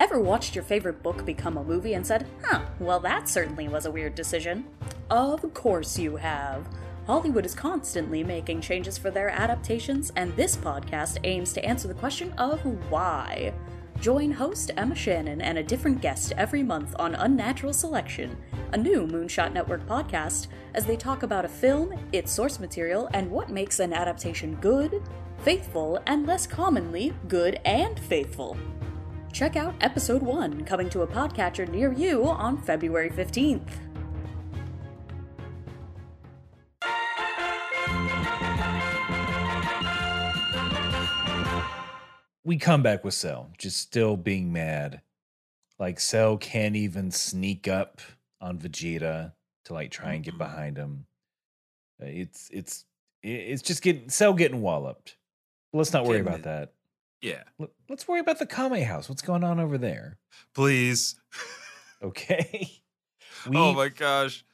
[0.01, 3.85] Ever watched your favorite book become a movie and said, huh, well, that certainly was
[3.85, 4.65] a weird decision?
[5.09, 6.67] Of course you have.
[7.05, 11.93] Hollywood is constantly making changes for their adaptations, and this podcast aims to answer the
[11.93, 12.59] question of
[12.91, 13.53] why.
[14.01, 18.35] Join host Emma Shannon and a different guest every month on Unnatural Selection,
[18.73, 23.31] a new Moonshot Network podcast, as they talk about a film, its source material, and
[23.31, 25.01] what makes an adaptation good,
[25.39, 28.57] faithful, and less commonly, good and faithful.
[29.31, 33.69] Check out episode 1 coming to a podcatcher near you on February 15th.
[42.47, 45.01] we come back with Cell, just still being mad.
[45.77, 47.99] Like Cell can't even sneak up
[48.39, 49.33] on Vegeta
[49.65, 51.05] to like try and get behind him.
[52.01, 52.85] Uh, It's it's
[53.21, 55.16] it's just getting Cell getting walloped.
[55.73, 56.73] Let's not worry about that.
[57.21, 59.09] Yeah, Let- Let's worry about the Kame house.
[59.09, 60.17] What's going on over there?
[60.53, 61.15] please.
[62.03, 62.69] Okay.
[63.49, 64.45] We, oh my gosh,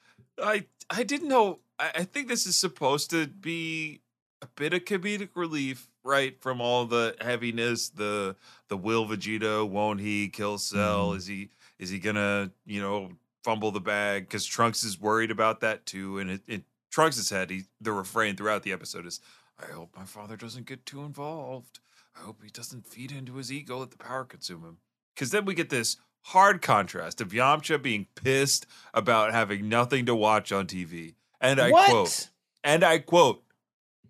[0.41, 1.59] I I didn't know.
[1.77, 4.01] I, I think this is supposed to be
[4.41, 7.89] a bit of comedic relief, right, from all the heaviness.
[7.89, 8.37] The
[8.69, 11.09] the will Vegeta won't he kill Cell?
[11.11, 11.17] Mhm.
[11.17, 11.49] Is he
[11.79, 13.11] is he gonna you know
[13.43, 14.23] fumble the bag?
[14.27, 17.49] Because Trunks is worried about that too, and it, it Trunks' head.
[17.49, 19.19] He the refrain throughout the episode is,
[19.59, 21.79] "I hope my father doesn't get too involved.
[22.15, 24.77] I hope he doesn't feed into his ego, let the power consume him."
[25.15, 30.15] Because then we get this hard contrast of Yamcha being pissed about having nothing to
[30.15, 31.15] watch on TV.
[31.41, 31.89] And I what?
[31.89, 32.29] quote,
[32.63, 33.43] and I quote,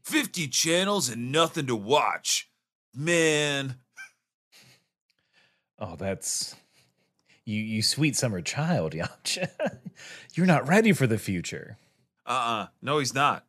[0.04, 2.50] 50 channels and nothing to watch.
[2.94, 3.76] Man,
[5.80, 6.56] Oh, that's
[7.46, 7.60] you.
[7.60, 9.50] You sweet summer child, Yamcha.
[10.34, 11.78] You're not ready for the future.
[12.26, 12.68] uh-uh.
[12.82, 13.46] No, he's not.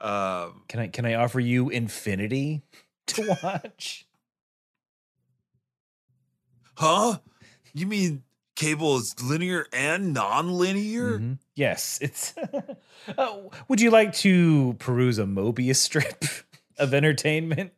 [0.00, 2.62] Um, Can I can I offer you infinity
[3.08, 4.06] to watch?
[6.76, 7.18] huh?
[7.74, 8.22] You mean
[8.56, 11.18] cable is linear and non-linear?
[11.18, 11.38] Mhm.
[11.54, 12.34] Yes, it's.
[13.18, 13.36] uh,
[13.68, 16.24] would you like to peruse a Mobius strip
[16.78, 17.72] of entertainment?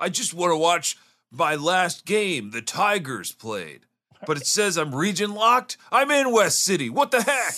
[0.00, 0.96] I just want to watch
[1.30, 3.80] my last game the Tigers played.
[4.26, 5.76] But it says I'm region locked.
[5.92, 6.90] I'm in West City.
[6.90, 7.54] What the heck?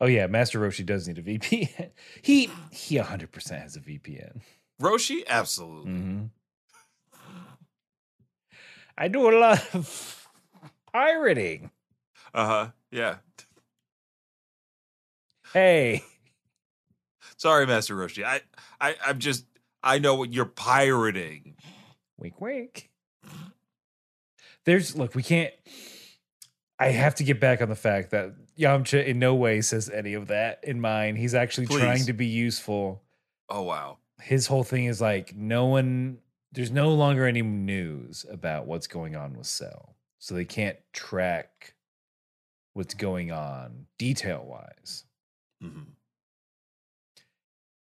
[0.00, 1.90] Oh yeah, Master Roshi does need a VPN.
[2.22, 4.40] He he 100% has a VPN.
[4.80, 5.26] Roshi?
[5.26, 5.90] Absolutely.
[5.92, 6.22] hmm
[8.96, 10.28] I do a lot of
[10.92, 11.70] pirating.
[12.34, 12.68] Uh-huh.
[12.90, 13.16] Yeah.
[15.52, 16.02] Hey,
[17.36, 18.22] Sorry, Master Roshi.
[18.24, 18.40] I,
[18.80, 19.46] I, I'm just,
[19.82, 21.56] I know what you're pirating.
[22.18, 22.90] wink, wink.
[24.66, 25.52] There's look, we can't.
[26.78, 30.14] I have to get back on the fact that Yamcha in no way says any
[30.14, 31.18] of that in mind.
[31.18, 33.02] He's actually trying to be useful.
[33.48, 33.98] Oh wow.
[34.20, 36.18] His whole thing is like no one.
[36.52, 41.74] There's no longer any news about what's going on with Cell, so they can't track
[42.74, 45.04] what's going on detail wise.
[45.62, 45.86] Mhm.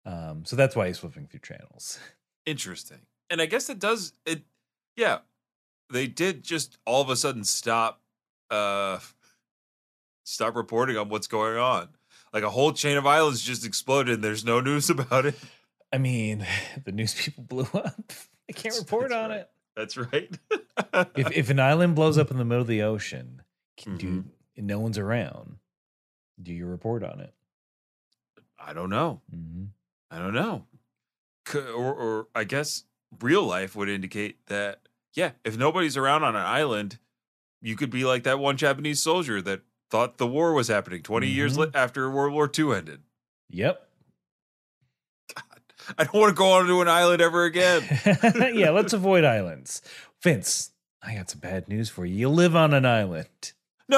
[0.05, 1.99] Um, so that's why he's flipping through channels.
[2.45, 3.01] Interesting.
[3.30, 4.13] And I guess it does.
[4.25, 4.43] It,
[4.95, 5.19] yeah.
[5.91, 8.01] They did just all of a sudden stop,
[8.49, 8.99] uh,
[10.30, 11.89] stop reporting on what's going on.
[12.34, 14.15] Like a whole chain of islands just exploded.
[14.15, 15.36] and There's no news about it.
[15.91, 16.45] I mean,
[16.86, 18.11] the news people blew up.
[18.49, 19.39] I can't report That's on right.
[19.39, 19.49] it.
[19.75, 20.38] That's right.
[21.15, 23.41] If if an island blows up in the middle of the ocean,
[23.77, 24.23] can do Mhm.
[24.57, 25.57] and no one's around,
[26.41, 27.34] do you report on it?
[28.59, 29.21] I don't know.
[29.34, 29.65] Mm-hmm.
[30.11, 30.65] I don't know.
[31.53, 32.84] Or, or I guess
[33.21, 34.82] real life would indicate that,
[35.13, 36.97] yeah, if nobody's around on an island,
[37.61, 41.28] you could be like that one Japanese soldier that thought the war was happening 20
[41.28, 41.74] years Mhm.
[41.74, 43.02] la- after World War II ended.
[43.50, 43.88] Yep.
[45.36, 45.62] God,
[45.98, 47.84] I don't want to go onto an island ever again.
[48.56, 49.82] yeah, let's avoid islands.
[50.22, 50.72] Vince,
[51.02, 52.16] I got some bad news for you.
[52.16, 53.54] You live on an island.
[53.90, 53.98] no!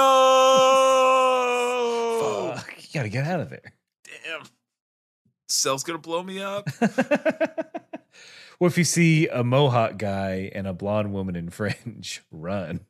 [2.66, 3.74] Fuck, you gotta get out of there.
[4.26, 4.44] Damn.
[5.50, 6.70] Cell's going to blow me up.
[8.60, 12.86] well, if you see a Mohawk guy and a blonde woman in fringe, run.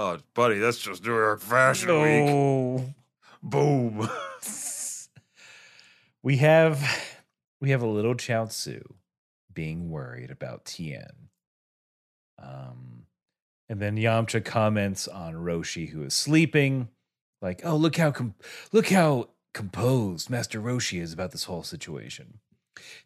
[0.00, 2.24] Oh, buddy, that's just New York Fashion Week.
[2.24, 2.94] No.
[3.42, 4.08] Boom.
[6.22, 6.80] we have
[7.60, 8.80] we have a little Chaozu
[9.52, 11.30] being worried about Tien.
[12.40, 13.06] Um
[13.68, 16.90] and then Yamcha comments on Roshi who is sleeping
[17.42, 18.36] like, "Oh, look how com-
[18.70, 22.38] look how composed Master Roshi is about this whole situation."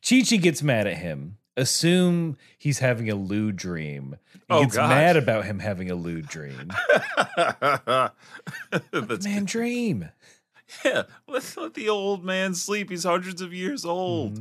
[0.06, 1.38] Chi-Chi gets mad at him.
[1.56, 4.16] Assume he's having a lewd dream.
[4.32, 4.88] And Oh, gets God.
[4.88, 6.72] mad about him having a lewd dream.
[7.36, 9.46] That's Man, good.
[9.46, 10.08] dream.
[10.84, 12.88] Yeah, let's let the old man sleep.
[12.90, 14.40] He's hundreds of years old.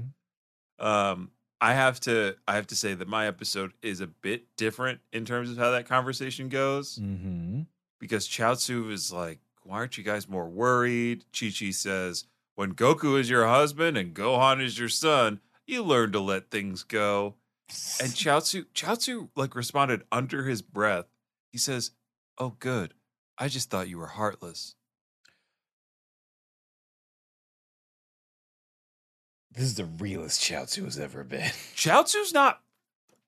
[0.79, 0.85] Mhm.
[0.85, 5.01] Um, I have to I have to say that my episode is a bit different
[5.11, 7.67] in terms of how that conversation goes Mhm.
[7.99, 13.19] because Chaozu is like, "Why aren't you guys more worried?" Chi Chi says, "When Goku
[13.19, 17.35] is your husband and Gohan is your son, you learn to let things go."
[18.01, 21.05] And Chaozu Chaozu like responded under his breath.
[21.51, 21.91] He says,
[22.37, 22.93] "Oh, good.
[23.37, 24.75] I just thought you were heartless."
[29.53, 31.51] This is the realest Chaozu has ever been.
[31.75, 32.61] Chaozu's not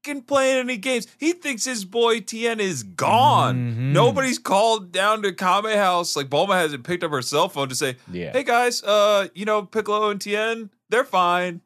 [0.05, 1.05] fucking playing any games.
[1.17, 3.55] He thinks his boy Tien is gone.
[3.75, 3.91] Mhm.
[3.91, 6.15] Nobody's called down to Kame House.
[6.15, 8.31] Like Bulma hasn't picked up her cell phone to say, Yeah.
[8.31, 11.61] "Hey guys, uh, you know Piccolo and Tien, they're fine.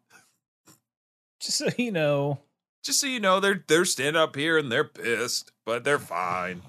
[1.40, 2.40] Just so you know.
[2.84, 6.62] Just so you know, they're they're standing up here and they're pissed, but they're fine."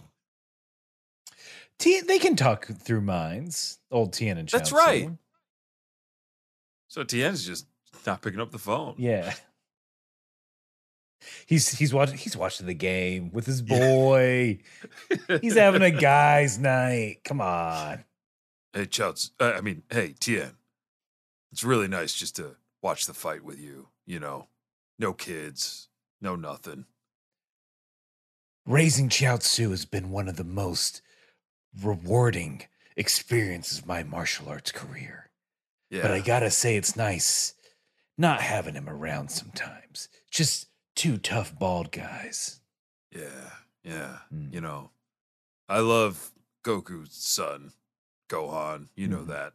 [1.78, 3.78] Tien, they can talk through minds.
[3.90, 4.52] Old Tien and Chaozu.
[4.52, 5.10] That's right.
[6.88, 7.66] So Tien's just
[8.06, 8.94] not picking up the phone.
[8.98, 9.32] Yeah.
[11.46, 14.58] He's he's watching he's watching the game with his boy.
[15.40, 17.18] he's having a guy's night.
[17.24, 18.04] Come on.
[18.72, 19.30] Hey, Chaozu.
[19.40, 20.52] Uh, I mean, hey, Tien.
[21.52, 23.88] It's really nice just to watch the fight with you.
[24.06, 24.46] You know,
[24.98, 25.88] no kids,
[26.20, 26.86] no nothing.
[28.66, 31.00] Raising Chaozu has been one of the most
[31.82, 32.62] rewarding
[32.96, 35.30] experiences of my martial arts career.
[35.90, 36.02] Yeah.
[36.02, 37.54] But I gotta say, it's nice
[38.18, 40.08] not having him around sometimes.
[40.30, 42.60] Just two tough bald guys.
[43.14, 43.50] yeah.
[43.84, 44.18] Yeah.
[44.34, 44.52] Mm.
[44.52, 44.90] You know,
[45.68, 46.32] I love
[46.62, 47.72] Goku's son,
[48.28, 48.88] Gohan.
[48.96, 49.28] You know Mhm.
[49.28, 49.54] that.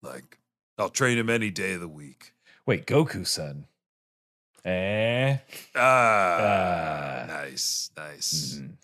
[0.00, 0.38] Like,
[0.78, 2.32] I'll train him any day of the week.
[2.64, 3.66] Wait, Goku son.
[4.64, 5.36] Eh?
[5.74, 5.80] Ah,
[7.22, 7.26] Ah.
[7.26, 8.54] nice, nice.
[8.56, 8.76] Mhm.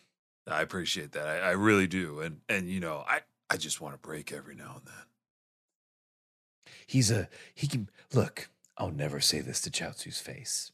[0.46, 1.26] I appreciate that.
[1.26, 2.20] I, I really do.
[2.20, 5.06] And and you know, I I just want to break every now and then.
[6.86, 8.48] He's a he can look.
[8.76, 10.72] I'll never say this to Chaozu's face.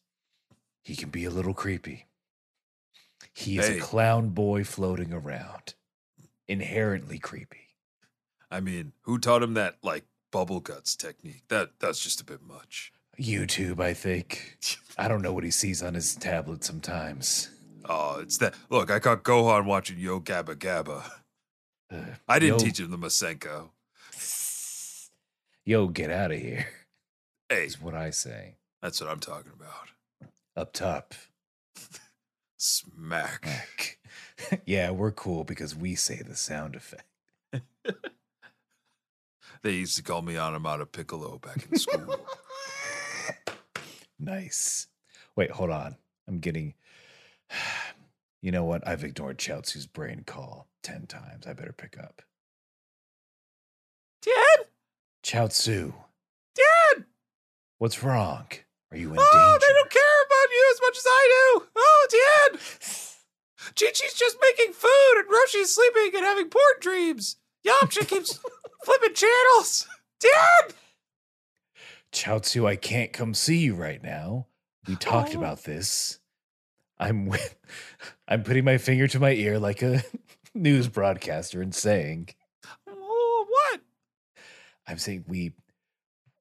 [0.83, 2.07] He can be a little creepy.
[3.33, 3.79] He is Hey.
[3.79, 5.75] a clown boy floating around,
[6.49, 7.75] inherently creepy.
[8.51, 11.43] I mean, who taught him that like bubble guts technique?
[11.49, 12.93] That that's just a bit much.
[13.19, 14.59] YouTube, I think.
[14.99, 17.51] I don't know what he sees on his tablet sometimes.
[17.89, 18.55] Oh, it's that.
[18.71, 21.03] Look, I caught Gohan watching Yo Gabba Gabba.
[21.93, 23.71] Uh, I didn't yo- teach him the Masenko.
[25.65, 26.67] Yo, get out of here.
[27.49, 28.57] Hey, Is what I say.
[28.83, 29.89] that's what I'm talking about.
[30.57, 31.15] Up top.
[32.57, 33.45] Smack.
[33.45, 33.99] Heck.
[34.67, 37.05] yeah, we're cool because we say the sound effect.
[39.63, 42.15] They used to call me Anamata Piccolo back in school.
[44.19, 44.87] Nice.
[45.37, 45.97] Wait, hold on.
[46.29, 46.75] I'm getting.
[48.43, 48.87] You know what?
[48.87, 51.49] I've ignored Chaozu's brain call 10 times.
[51.49, 52.23] I better pick up.
[54.23, 54.67] Dad,
[55.25, 55.93] Chaozu,
[56.55, 57.07] Dad.
[57.79, 58.47] what's wrong?
[58.93, 59.29] Are you in danger?
[59.33, 61.67] Oh, they don't care about you as much as I do.
[61.77, 62.07] Oh,
[62.53, 62.61] Dad.
[63.75, 67.37] Chi Chi's just making food and Roshi's sleeping and having porn dreams.
[67.67, 68.39] Yamcha keeps
[68.85, 69.89] flipping channels.
[70.21, 70.75] Dad.
[72.13, 74.47] Chaozu, I can't come see you right now.
[74.87, 75.39] We talked Oh.
[75.39, 76.21] about this.
[76.99, 77.57] I'm with,
[78.29, 80.03] I'm putting my finger to my ear like a
[80.55, 82.31] news broadcaster and saying,
[82.87, 83.81] Oh, what?
[84.87, 85.53] I'm saying we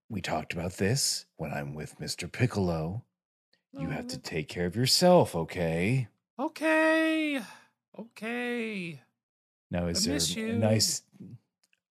[0.07, 2.31] we talked about this when I'm with Mr.
[2.31, 3.03] Piccolo.
[3.77, 4.21] You have to oh.
[4.23, 6.07] take care of yourself, okay?
[6.39, 7.41] Okay.
[7.97, 9.01] Okay.
[9.71, 11.01] Now, is I there nice?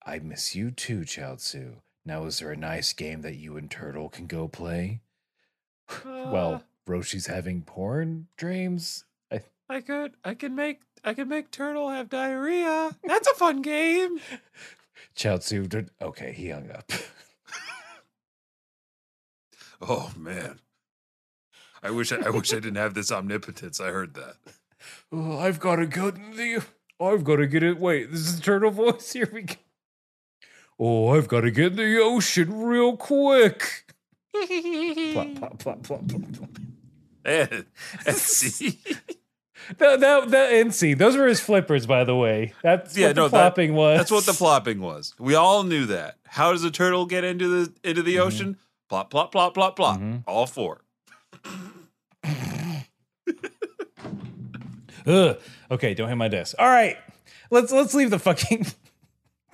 [0.03, 1.75] I miss you too, Chaozu.
[2.05, 5.01] Now, is there a nice game that you and Turtle can go play?
[6.03, 9.05] Uh, well, Roshi's having porn dreams.
[9.31, 12.95] I, I could I could make I could make Turtle have diarrhea.
[13.03, 14.19] That's a fun game.
[15.15, 16.91] Chaozu, okay, he hung up.
[19.81, 20.59] Oh man.
[21.83, 23.79] I wish I, I wish I didn't have this omnipotence.
[23.79, 24.35] I heard that.
[25.11, 26.63] oh, I've got to get in the.
[26.99, 27.79] I've got to get it.
[27.79, 29.13] Wait, this is Turtle voice.
[29.13, 29.55] Here we go.
[30.77, 33.85] Oh, I've got to get in the ocean real quick.
[34.33, 34.47] plop,
[35.35, 36.49] plop, plop, plop, plop, plop.
[37.23, 37.65] And,
[38.05, 38.79] and see.
[39.79, 42.53] That, that, that, and see, those were his flippers, by the way.
[42.61, 43.97] That's Yeah, what the no, that- flopping was.
[43.97, 45.15] That's what the plopping was.
[45.17, 46.17] We all knew that.
[46.27, 48.21] How does a turtle get into the into the Mhm.
[48.25, 48.57] ocean?
[48.89, 49.99] Plop, plop, plop, plop, plop.
[49.99, 50.23] Mhm.
[50.27, 50.81] All four.
[55.07, 55.37] Ugh.
[55.71, 56.55] Okay, don't hit my desk.
[56.59, 56.97] All right,
[57.51, 58.65] let's let's leave the fucking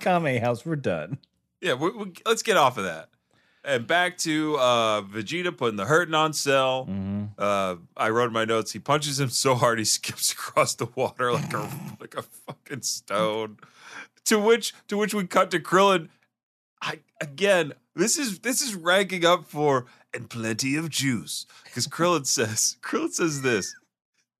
[0.02, 0.66] Kame house.
[0.66, 1.18] We're done.
[1.60, 3.08] Yeah, we, we, let's get off of that.
[3.64, 6.86] And back to uh, Vegeta putting the hurting on Cell.
[6.86, 7.26] Mm-hmm.
[7.38, 8.72] Uh, I wrote in my notes.
[8.72, 12.82] He punches him so hard he skips across the water like a like a fucking
[12.82, 13.58] stone.
[14.26, 16.08] To which to which we cut to Krillin.
[16.80, 22.26] I again, this is this is ranking up for and plenty of juice because Krillin
[22.26, 23.76] says Krillin says this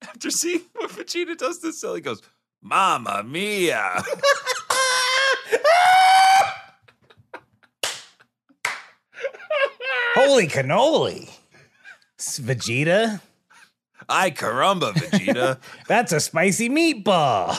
[0.03, 1.95] after seeing what Vegeta does to Cell.
[1.95, 2.23] He goes,
[2.61, 4.03] "Mamma mia."
[10.15, 11.29] Holy cannoli,
[12.15, 13.21] It's Vegeta.
[14.09, 15.59] I caramba, Vegeta.
[15.89, 17.59] That's a spicy meatball.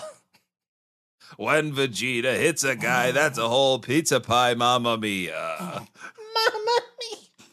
[1.38, 5.88] when Vegeta hits a guy, that's a whole pizza pie, mamma mia.
[6.36, 7.48] Mama mia.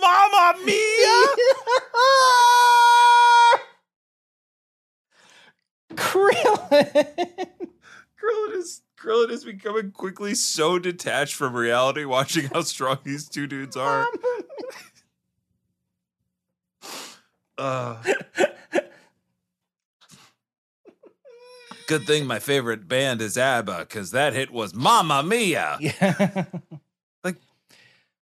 [0.00, 1.24] Mamma mia!
[5.96, 7.48] Krillin.
[8.22, 13.46] Krillin is Krillin is becoming quickly so detached from reality, watching how strong these two
[13.46, 14.06] dudes are.
[17.56, 18.00] Uh,
[21.88, 25.76] good thing my favorite band is ABBA, because that hit was Mamma Mia.
[25.80, 26.44] Yeah.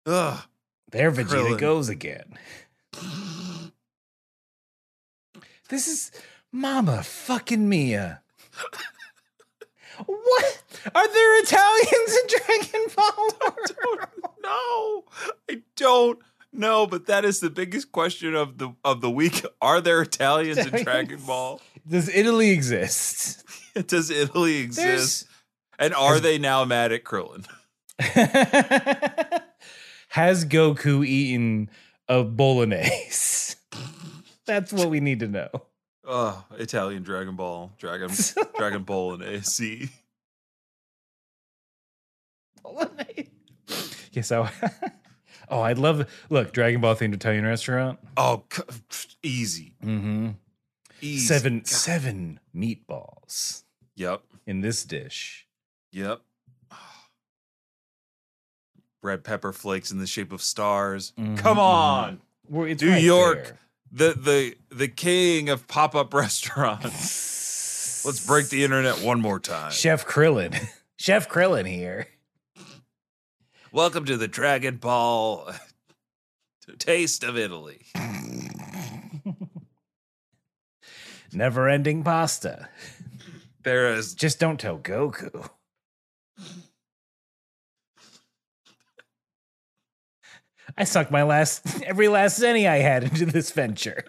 [0.07, 0.39] Ugh.
[0.91, 1.57] There Vegeta Krillin.
[1.57, 2.37] goes again.
[5.67, 6.11] This is
[6.51, 8.21] Mama fucking Mia.
[10.05, 10.63] what?
[10.93, 13.29] Are there Italians in Dragon Ball?
[14.43, 15.05] No,
[15.49, 16.19] I don't
[16.53, 19.43] know, but that is the biggest question of the of the week.
[19.59, 21.59] Are there Italians in Dragon Ball?
[21.87, 23.43] Does Italy exist?
[23.87, 25.25] Does Italy exist?
[25.79, 27.45] And are they now mad at Krillin?
[30.09, 31.69] Has Goku eaten
[32.07, 33.55] a bolognese?
[34.45, 35.49] That's what we need to know.
[36.07, 38.09] Oh, Italian Dragon Ball, Dragon
[38.57, 39.89] Dragon Ball and AC.
[42.63, 43.29] Bolognese.
[44.11, 44.51] Yes, I.
[45.49, 46.07] oh, I'd love.
[46.29, 47.99] Look, Dragon Ball themed Italian restaurant.
[48.17, 50.29] Oh, c- easy, Mm-hmm.
[51.01, 51.25] easy.
[51.25, 51.67] Seven God.
[51.67, 53.63] seven meatballs
[53.95, 55.47] Yep, in this dish.
[55.91, 56.21] yep.
[59.03, 61.13] Red pepper flakes in the shape of stars.
[61.17, 63.55] Mhm, Come on, Well, it's New right York.
[63.91, 68.03] The the the king of pop up restaurants.
[68.05, 69.71] Let's break the internet one more time.
[69.71, 70.55] Chef Krillin.
[70.97, 72.07] Chef Krillin here.
[73.71, 75.53] Welcome to the Dragon Ball uh,
[76.77, 77.85] Taste of Italy.
[81.33, 82.69] Never ending pasta.
[83.63, 85.49] There is Just don't tell Goku.
[90.77, 94.03] I sunk my last every last penny I had into this venture.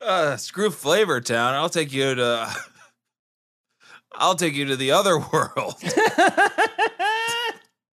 [0.00, 1.54] uh, screw Flavor Town.
[1.54, 2.54] I'll take you to.
[4.12, 5.74] I'll take you to the other world.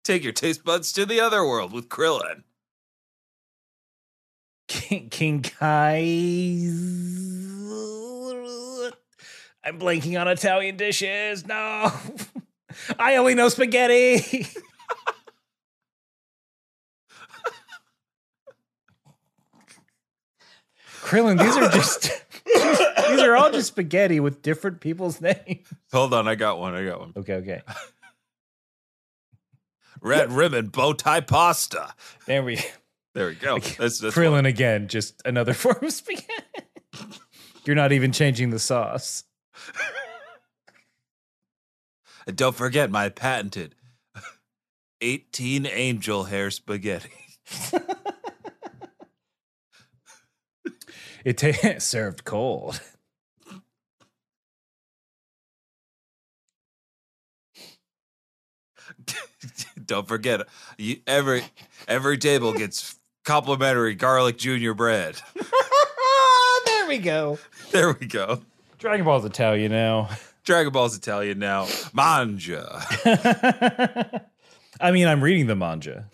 [0.03, 2.43] take your taste buds to the other world with Krillin.
[4.67, 5.99] King, King Kai.
[9.65, 11.47] I'm blanking on Italian dishes.
[11.47, 11.91] No.
[12.99, 14.47] I only know spaghetti.
[21.01, 22.09] Krillin, these are just
[22.45, 25.67] these are all just spaghetti with different people's names.
[25.91, 26.73] Hold on, I got one.
[26.73, 27.13] I got one.
[27.15, 27.61] Okay, okay.
[30.01, 31.93] Red ribbon bow tie pasta.
[32.25, 32.59] There we
[33.13, 33.59] There we go.
[33.59, 36.31] That's, that's Krillin again, just another form of spaghetti.
[37.65, 39.23] You're not even changing the sauce.
[42.27, 43.73] And don't forget my patented
[45.01, 47.09] 18 angel hair spaghetti.
[51.25, 52.81] It ta- served cold.
[59.85, 60.41] Don't forget,
[60.77, 61.43] you, every
[61.87, 65.21] every table gets complimentary garlic junior bread.
[66.65, 67.39] there we go.
[67.71, 68.41] There we go.
[68.77, 70.09] Dragon Ball's Italian now.
[70.43, 71.67] Dragon Ball's Italian now.
[71.93, 72.81] Manja.
[74.79, 76.09] I mean, I'm reading the manga.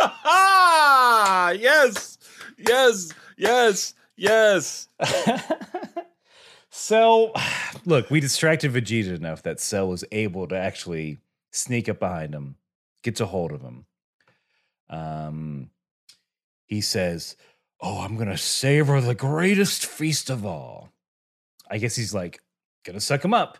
[0.00, 2.18] ah, yes,
[2.58, 4.88] yes, yes, yes.
[6.78, 7.32] So,
[7.86, 11.16] look, we distracted Vegeta enough that Cell was able to actually
[11.50, 12.56] sneak up behind him,
[13.02, 13.86] gets a hold of him.
[14.90, 15.70] Um,
[16.66, 17.34] he says,
[17.80, 20.90] "Oh, I'm gonna savor the greatest feast of all."
[21.70, 22.42] I guess he's like
[22.86, 23.58] gonna suck him up.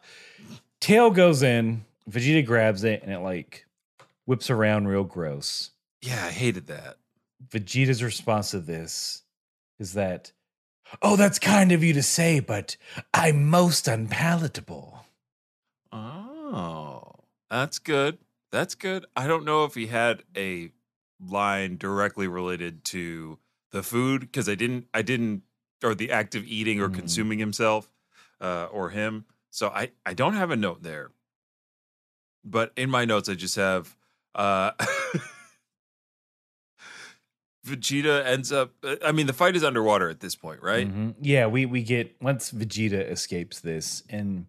[0.80, 3.66] Tail goes in, Vegeta grabs it, and it like
[4.24, 5.70] whips around real gross.
[6.00, 6.96] Yeah, I hated that.
[7.48, 9.22] Vegeta's response to this
[9.78, 10.32] is that,
[11.02, 12.76] "Oh, that's kind of you to say, but
[13.12, 15.04] I'm most unpalatable."
[15.92, 17.14] Oh,
[17.50, 18.18] that's good.
[18.52, 19.06] That's good.
[19.16, 20.70] I don't know if he had a
[21.20, 23.38] line directly related to
[23.72, 24.86] the food because I didn't.
[24.94, 25.42] I didn't,
[25.82, 26.94] or the act of eating or Mm.
[26.94, 27.90] consuming himself,
[28.40, 29.24] uh, or him.
[29.50, 31.10] So I I don't have a note there.
[32.44, 33.96] But in my notes, I just have.
[34.34, 34.70] Uh,
[37.66, 38.72] Vegeta ends up.
[39.04, 40.86] I mean, the fight is underwater at this point, right?
[40.88, 41.14] Mhm.
[41.20, 44.46] Yeah, we we get once Vegeta escapes this, and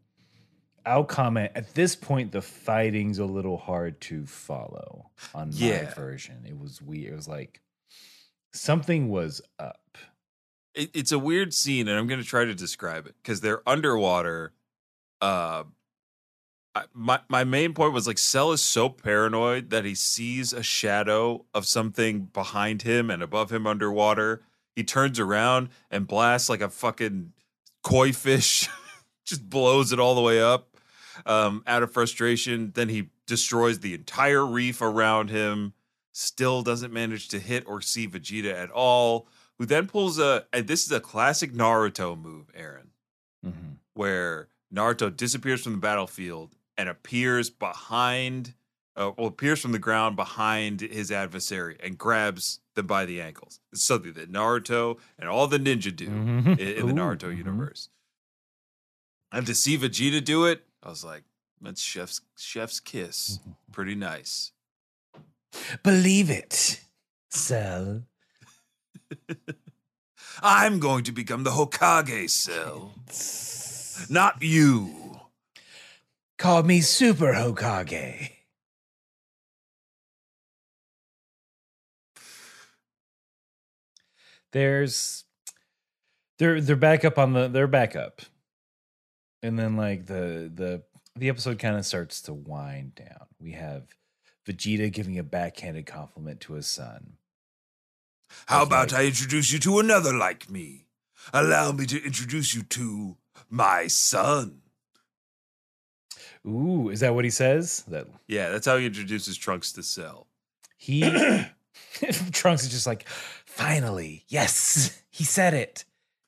[0.86, 6.46] I'll comment at this point the fighting's a little hard to follow on my version.
[6.46, 7.14] It was weird.
[7.14, 7.62] It was like
[8.54, 9.98] something was up.
[10.78, 13.68] It, it's a weird scene and i'm going to try to describe it because they're
[13.68, 14.54] underwater
[15.22, 15.64] uh
[16.94, 21.46] my my main point was like Cell is so paranoid that he sees a shadow
[21.54, 24.44] of something behind him and above him underwater.
[24.76, 27.34] He turns around and blasts like a fucking
[27.84, 28.70] koi fish,
[29.26, 30.76] just blows it all the way up
[31.26, 32.72] um, out of frustration.
[32.76, 35.74] Then he destroys the entire reef around him.
[36.12, 39.28] Still doesn't manage to hit or see Vegeta at all.
[39.60, 42.92] Who then pulls a and this is a classic Naruto move, Aaron
[43.46, 43.78] Mhm.
[43.94, 48.54] where Naruto disappears from the battlefield and appears behind,
[48.96, 53.60] uh, well, appears from the ground behind his adversary and grabs them by the ankles.
[53.72, 56.60] It's something that Naruto and all the ninja do Mhm.
[56.60, 57.38] in, in the Ooh, Naruto mhm.
[57.38, 57.90] universe.
[59.32, 61.24] And to see Vegeta do it, I was like,
[61.60, 63.40] that's chef's chef's kiss.
[63.40, 63.52] Mm-hmm.
[63.72, 64.52] Pretty nice.
[65.84, 66.82] Believe it,
[67.30, 68.04] Cell.
[70.42, 72.94] I'm going to become the Hokage cell.
[74.10, 75.20] Not you.
[76.38, 78.32] Call me Super Hokage.
[84.54, 85.26] There's
[86.40, 88.22] they're they're back up on the they're back up.
[89.44, 90.84] And then like the the
[91.16, 93.28] the episode kind of starts to wind down.
[93.40, 93.88] We have
[94.48, 97.17] Vegeta giving a backhanded compliment to his son.
[98.48, 99.02] How That's about right.
[99.02, 100.88] I introduce you to another like me?
[101.34, 103.18] Allow me to introduce you to
[103.50, 104.62] my son.
[106.46, 107.84] Ooh, is that what he says?
[107.88, 110.28] That Yeah, that's how he introduces Trunks to Cell.
[110.78, 111.02] he
[112.32, 113.08] Trunks is just like,
[113.46, 115.84] finally, yes, he said it.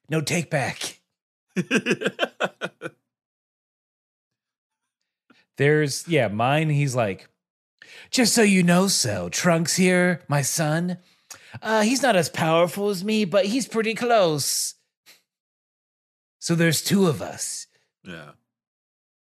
[0.10, 1.00] No take back.
[5.58, 6.70] There's yeah, mine.
[6.70, 7.28] He's like,
[8.12, 10.97] just so you know, Cell Trunks here, my son.
[11.62, 14.76] Uh, he's not as powerful as me, but he's pretty close.
[16.39, 17.68] So there's two of us.
[18.04, 18.32] yeah.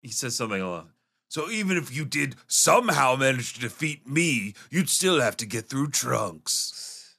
[0.02, 0.90] He says something along.
[1.28, 5.68] So even if you did somehow manage to defeat me, you'd still have to get
[5.68, 7.16] through Trunks.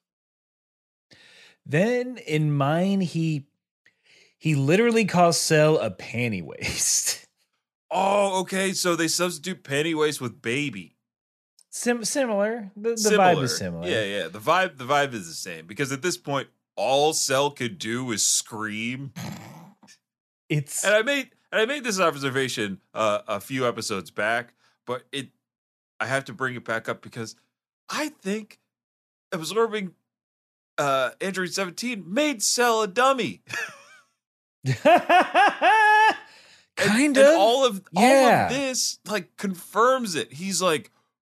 [1.67, 3.47] Then in mine, he
[4.39, 7.27] he literally calls Cell a panty waist.
[7.91, 8.73] Oh, okay.
[8.73, 10.98] So they substitute panty waist with Baby.
[11.79, 12.72] Sim- similar.
[12.76, 13.89] The, the vibe is similar.
[13.89, 14.29] Yeah, yeah.
[14.29, 18.11] The vibe, the vibe is the same because at this point, all Cell could do
[18.11, 19.12] is scream.
[20.49, 24.55] It's and I made and I made this observation uh, a few episodes back,
[24.87, 25.29] but it
[26.01, 27.37] I have to bring it back up because
[27.89, 28.59] I think
[29.31, 29.93] absorbing
[30.79, 33.43] uh Android 17 made Cell a dummy.
[36.76, 37.37] Kind and of.
[37.37, 40.33] all of all of this like confirms it.
[40.33, 40.91] He's like,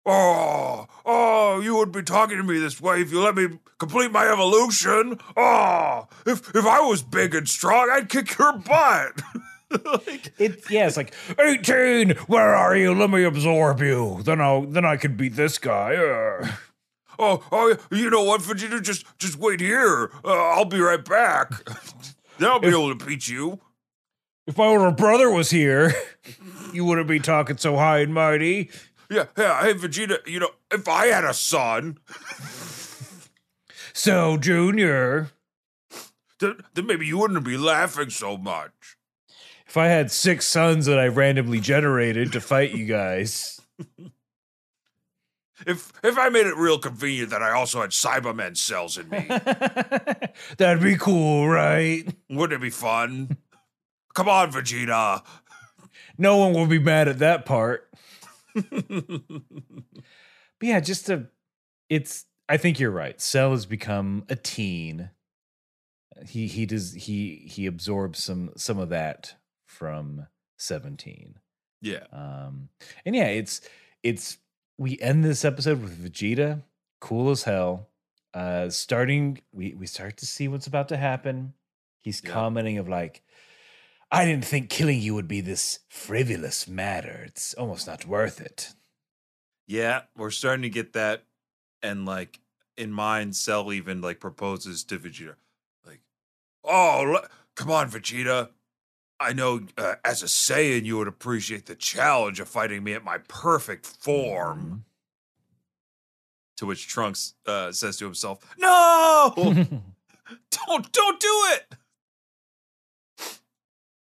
[0.06, 4.12] Oh, oh, you would be talking to me this way if you let me complete
[4.12, 5.20] my evolution.
[5.38, 9.22] Oh, if if I was big and strong, I'd kick your butt.
[9.86, 12.12] like, It yeah, it's like eighteen.
[12.28, 12.96] Where are you?
[12.96, 14.22] Let me absorb you.
[14.24, 15.96] Then I'll then I can beat this guy.
[15.96, 16.48] Uh.
[17.20, 18.82] Oh, oh, you know what, Vegeta?
[18.82, 20.12] Just, just wait here.
[20.26, 21.52] Uh, I'll be right back.
[22.40, 23.60] then I'll be able to beat you.
[24.48, 25.94] If my older brother was here,
[26.74, 28.72] you wouldn't be talking so high and mighty.
[29.12, 29.62] Yeah, yeah.
[29.62, 30.26] Hey, Vegeta.
[30.26, 31.98] You know, if I had a son,
[33.94, 35.32] So, Junior,
[36.40, 38.96] then, then maybe you wouldn't be laughing so much.
[39.68, 43.60] if I had six sons that I randomly generated to fight you guys,
[45.68, 49.28] If, if I made it real convenient that I also had Saibamen cells in me,
[50.58, 52.04] that'd be cool, right?
[52.32, 53.38] wouldn't it be fun?
[54.16, 55.22] Come on, Vegeta.
[56.18, 57.88] No one will be mad at that part.
[60.60, 61.28] But yeah, just a
[61.90, 63.20] it's I think you're right.
[63.20, 65.10] Cell has become a teen.
[66.28, 69.36] He he does he he absorbs some some of that
[69.66, 70.28] from
[70.58, 71.36] 17.
[71.82, 72.04] Yeah.
[72.12, 72.70] Um
[73.06, 73.62] and yeah, it's
[74.04, 74.38] it's
[74.78, 76.62] we end this episode with Vegeta,
[77.00, 77.88] cool as hell.
[78.34, 81.54] Uh starting we we start to see what's about to happen.
[82.02, 82.30] He's Yeah.
[82.34, 83.24] commenting of like
[84.12, 87.24] I didn't think killing you would be this frivolous matter.
[87.26, 88.74] It's almost not worth it.
[89.68, 91.24] Yeah, we're starting to get that.
[91.82, 92.40] And like
[92.76, 95.36] in mind, Cell even like proposes to Vegeta,
[95.86, 96.02] like,
[96.64, 98.50] "Oh, le- come on, Vegeta.
[99.20, 103.04] I know uh, as a Saiyan, you would appreciate the challenge of fighting me at
[103.04, 104.84] my perfect form."
[106.58, 111.76] To which Trunks uh, says to himself, "No, don't don't do it."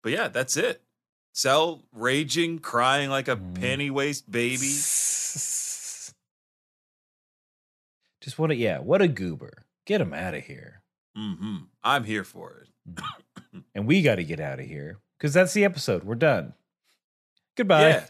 [0.02, 0.82] But yeah, that's it.
[1.32, 3.54] Cell raging, crying like a Mm.
[3.54, 4.56] panty waist baby.
[8.20, 9.64] Just what a yeah, what a goober.
[9.86, 10.82] Get him out of here.
[11.16, 12.68] hmm I'm here for it.
[13.74, 16.04] And we got to get out of here because that's the episode.
[16.04, 16.54] We're done.
[17.56, 17.88] Goodbye.
[17.88, 18.06] Yeah.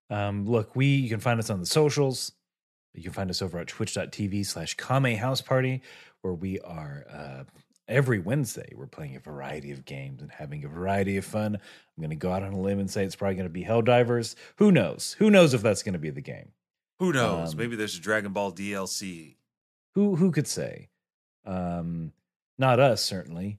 [0.08, 2.30] Um, look, we you can find us on the socials.
[2.94, 5.82] You can find us over at twitch.tv slash Kame House Party,
[6.20, 7.42] where we are uh,
[7.88, 8.72] every Wednesday.
[8.76, 11.56] We're playing a variety of games and having a variety of fun.
[11.56, 13.64] I'm going to go out on a limb and say it's probably going to be
[13.64, 14.36] Helldivers.
[14.58, 15.16] Who knows?
[15.18, 16.52] Who knows if that's going to be the game?
[17.00, 17.54] Who knows?
[17.54, 19.34] Um, Maybe there's a Dragon Ball DLC.
[19.94, 20.88] Who who could say?
[21.44, 22.12] Um,
[22.58, 23.58] not us, certainly.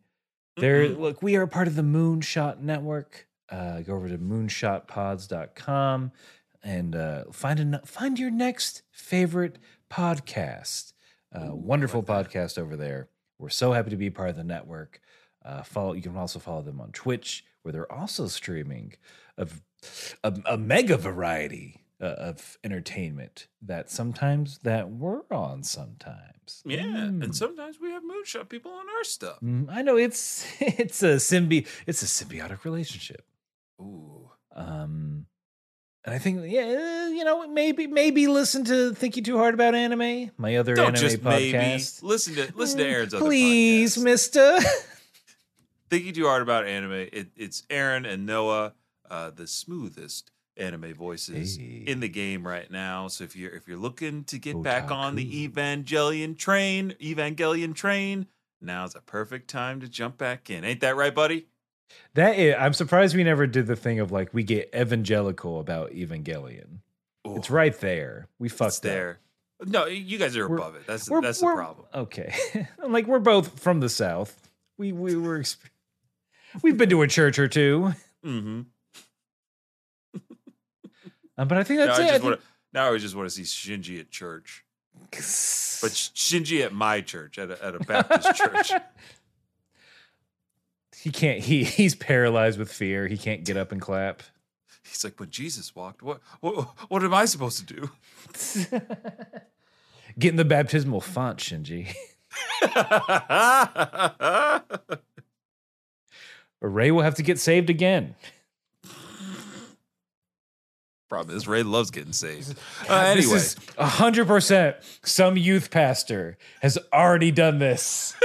[0.58, 1.00] There, Mm-mm.
[1.00, 3.28] look, we are part of the Moonshot Network.
[3.50, 6.12] Uh, go over to moonshotpods.com
[6.64, 9.58] and uh, find a, find your next favorite
[9.90, 10.94] podcast.
[11.36, 13.10] Uh, Ooh, wonderful like podcast over there.
[13.40, 15.02] We're so happy to be part of the network.
[15.44, 15.94] Uh, follow.
[15.94, 18.94] You can also follow them on Twitch, where they're also streaming
[19.38, 19.62] of
[20.24, 26.64] a, a mega variety uh, of entertainment that sometimes that we're on sometimes.
[26.66, 27.24] Yeah, Mm.
[27.24, 29.40] and sometimes we have moonshot people on our stuff.
[29.42, 33.26] Mm, I know it's it's a symbi it's a symbiotic relationship.
[33.80, 35.28] Ooh, Um
[36.04, 40.32] and I think yeah, you know, maybe maybe listen to Thinking Too Hard About Anime,
[40.38, 42.02] my other don't anime just maybe podcast.
[42.02, 44.04] listen to listen to Mm, Aaron's other Please, podcast.
[44.04, 44.58] mister.
[45.90, 46.94] Thinking too hard about anime.
[47.12, 48.74] It, it's Aaron and Noah,
[49.10, 50.32] uh, the smoothest
[50.62, 51.84] anime voices Hey.
[51.88, 53.08] in the game right now.
[53.08, 58.28] So if you're if you're looking to get back on the Evangelion train, Evangelion train,
[58.62, 60.64] now's a perfect time to jump back in.
[60.64, 61.48] Ain't that right, buddy?
[62.14, 65.92] That is, I'm surprised we never did the thing of like we get evangelical about
[65.92, 66.78] Evangelion.
[67.26, 68.28] It's right there.
[68.40, 68.84] We fucked it's up.
[68.84, 69.20] there.
[69.66, 70.88] No, you guys are We're- above it.
[70.88, 71.86] That's We're- that's the problem.
[71.94, 72.34] Okay.
[72.82, 74.50] I'm like we're both from the south.
[74.78, 75.58] We we were exp-
[76.64, 77.94] We've been to a church or two.
[78.26, 78.62] Mm-hmm.
[81.38, 82.04] Um, but I think that's it.
[82.04, 82.40] I just wanna,
[82.74, 84.64] now I just want to see Shinji at church,
[85.12, 88.72] but Shinji at my church, at a, at a Baptist church.
[90.98, 91.40] he can't.
[91.40, 93.08] He he's paralyzed with fear.
[93.08, 94.24] He can't get up and clap.
[94.84, 97.92] He's like, when Jesus walked, what what what am I supposed to do?
[100.20, 101.94] Get in the baptismal font, Shinji.
[106.62, 108.16] Rei will have to get saved again.
[111.12, 112.58] Problem is, Rei loves getting saved.
[112.90, 113.42] Uh, anyway,
[113.78, 114.78] hundred percent.
[115.04, 118.16] Some youth pastor has already done this.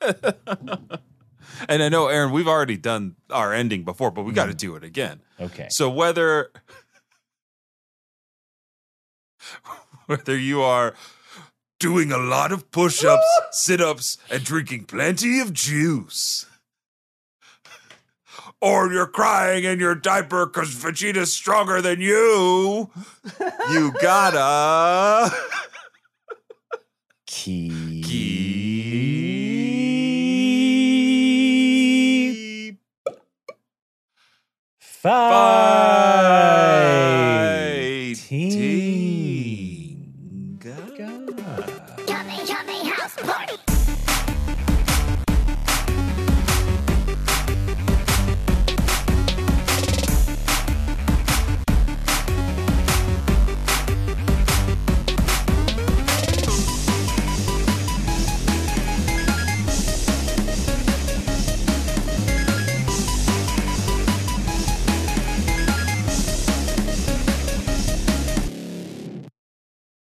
[0.00, 4.76] and I know, Aaron, we've already done our ending before, but we got to do
[4.76, 5.22] it again.
[5.40, 5.66] Okay.
[5.70, 6.52] So whether
[10.06, 10.94] whether you are
[11.80, 16.46] doing a lot of push-ups, sit-ups, and drinking plenty of juice,
[18.60, 22.90] or you're crying in your diaper because Vegeta's stronger than you,
[23.72, 25.30] you gotta
[27.26, 28.04] Keep.
[28.04, 29.20] keep
[34.78, 35.89] Five.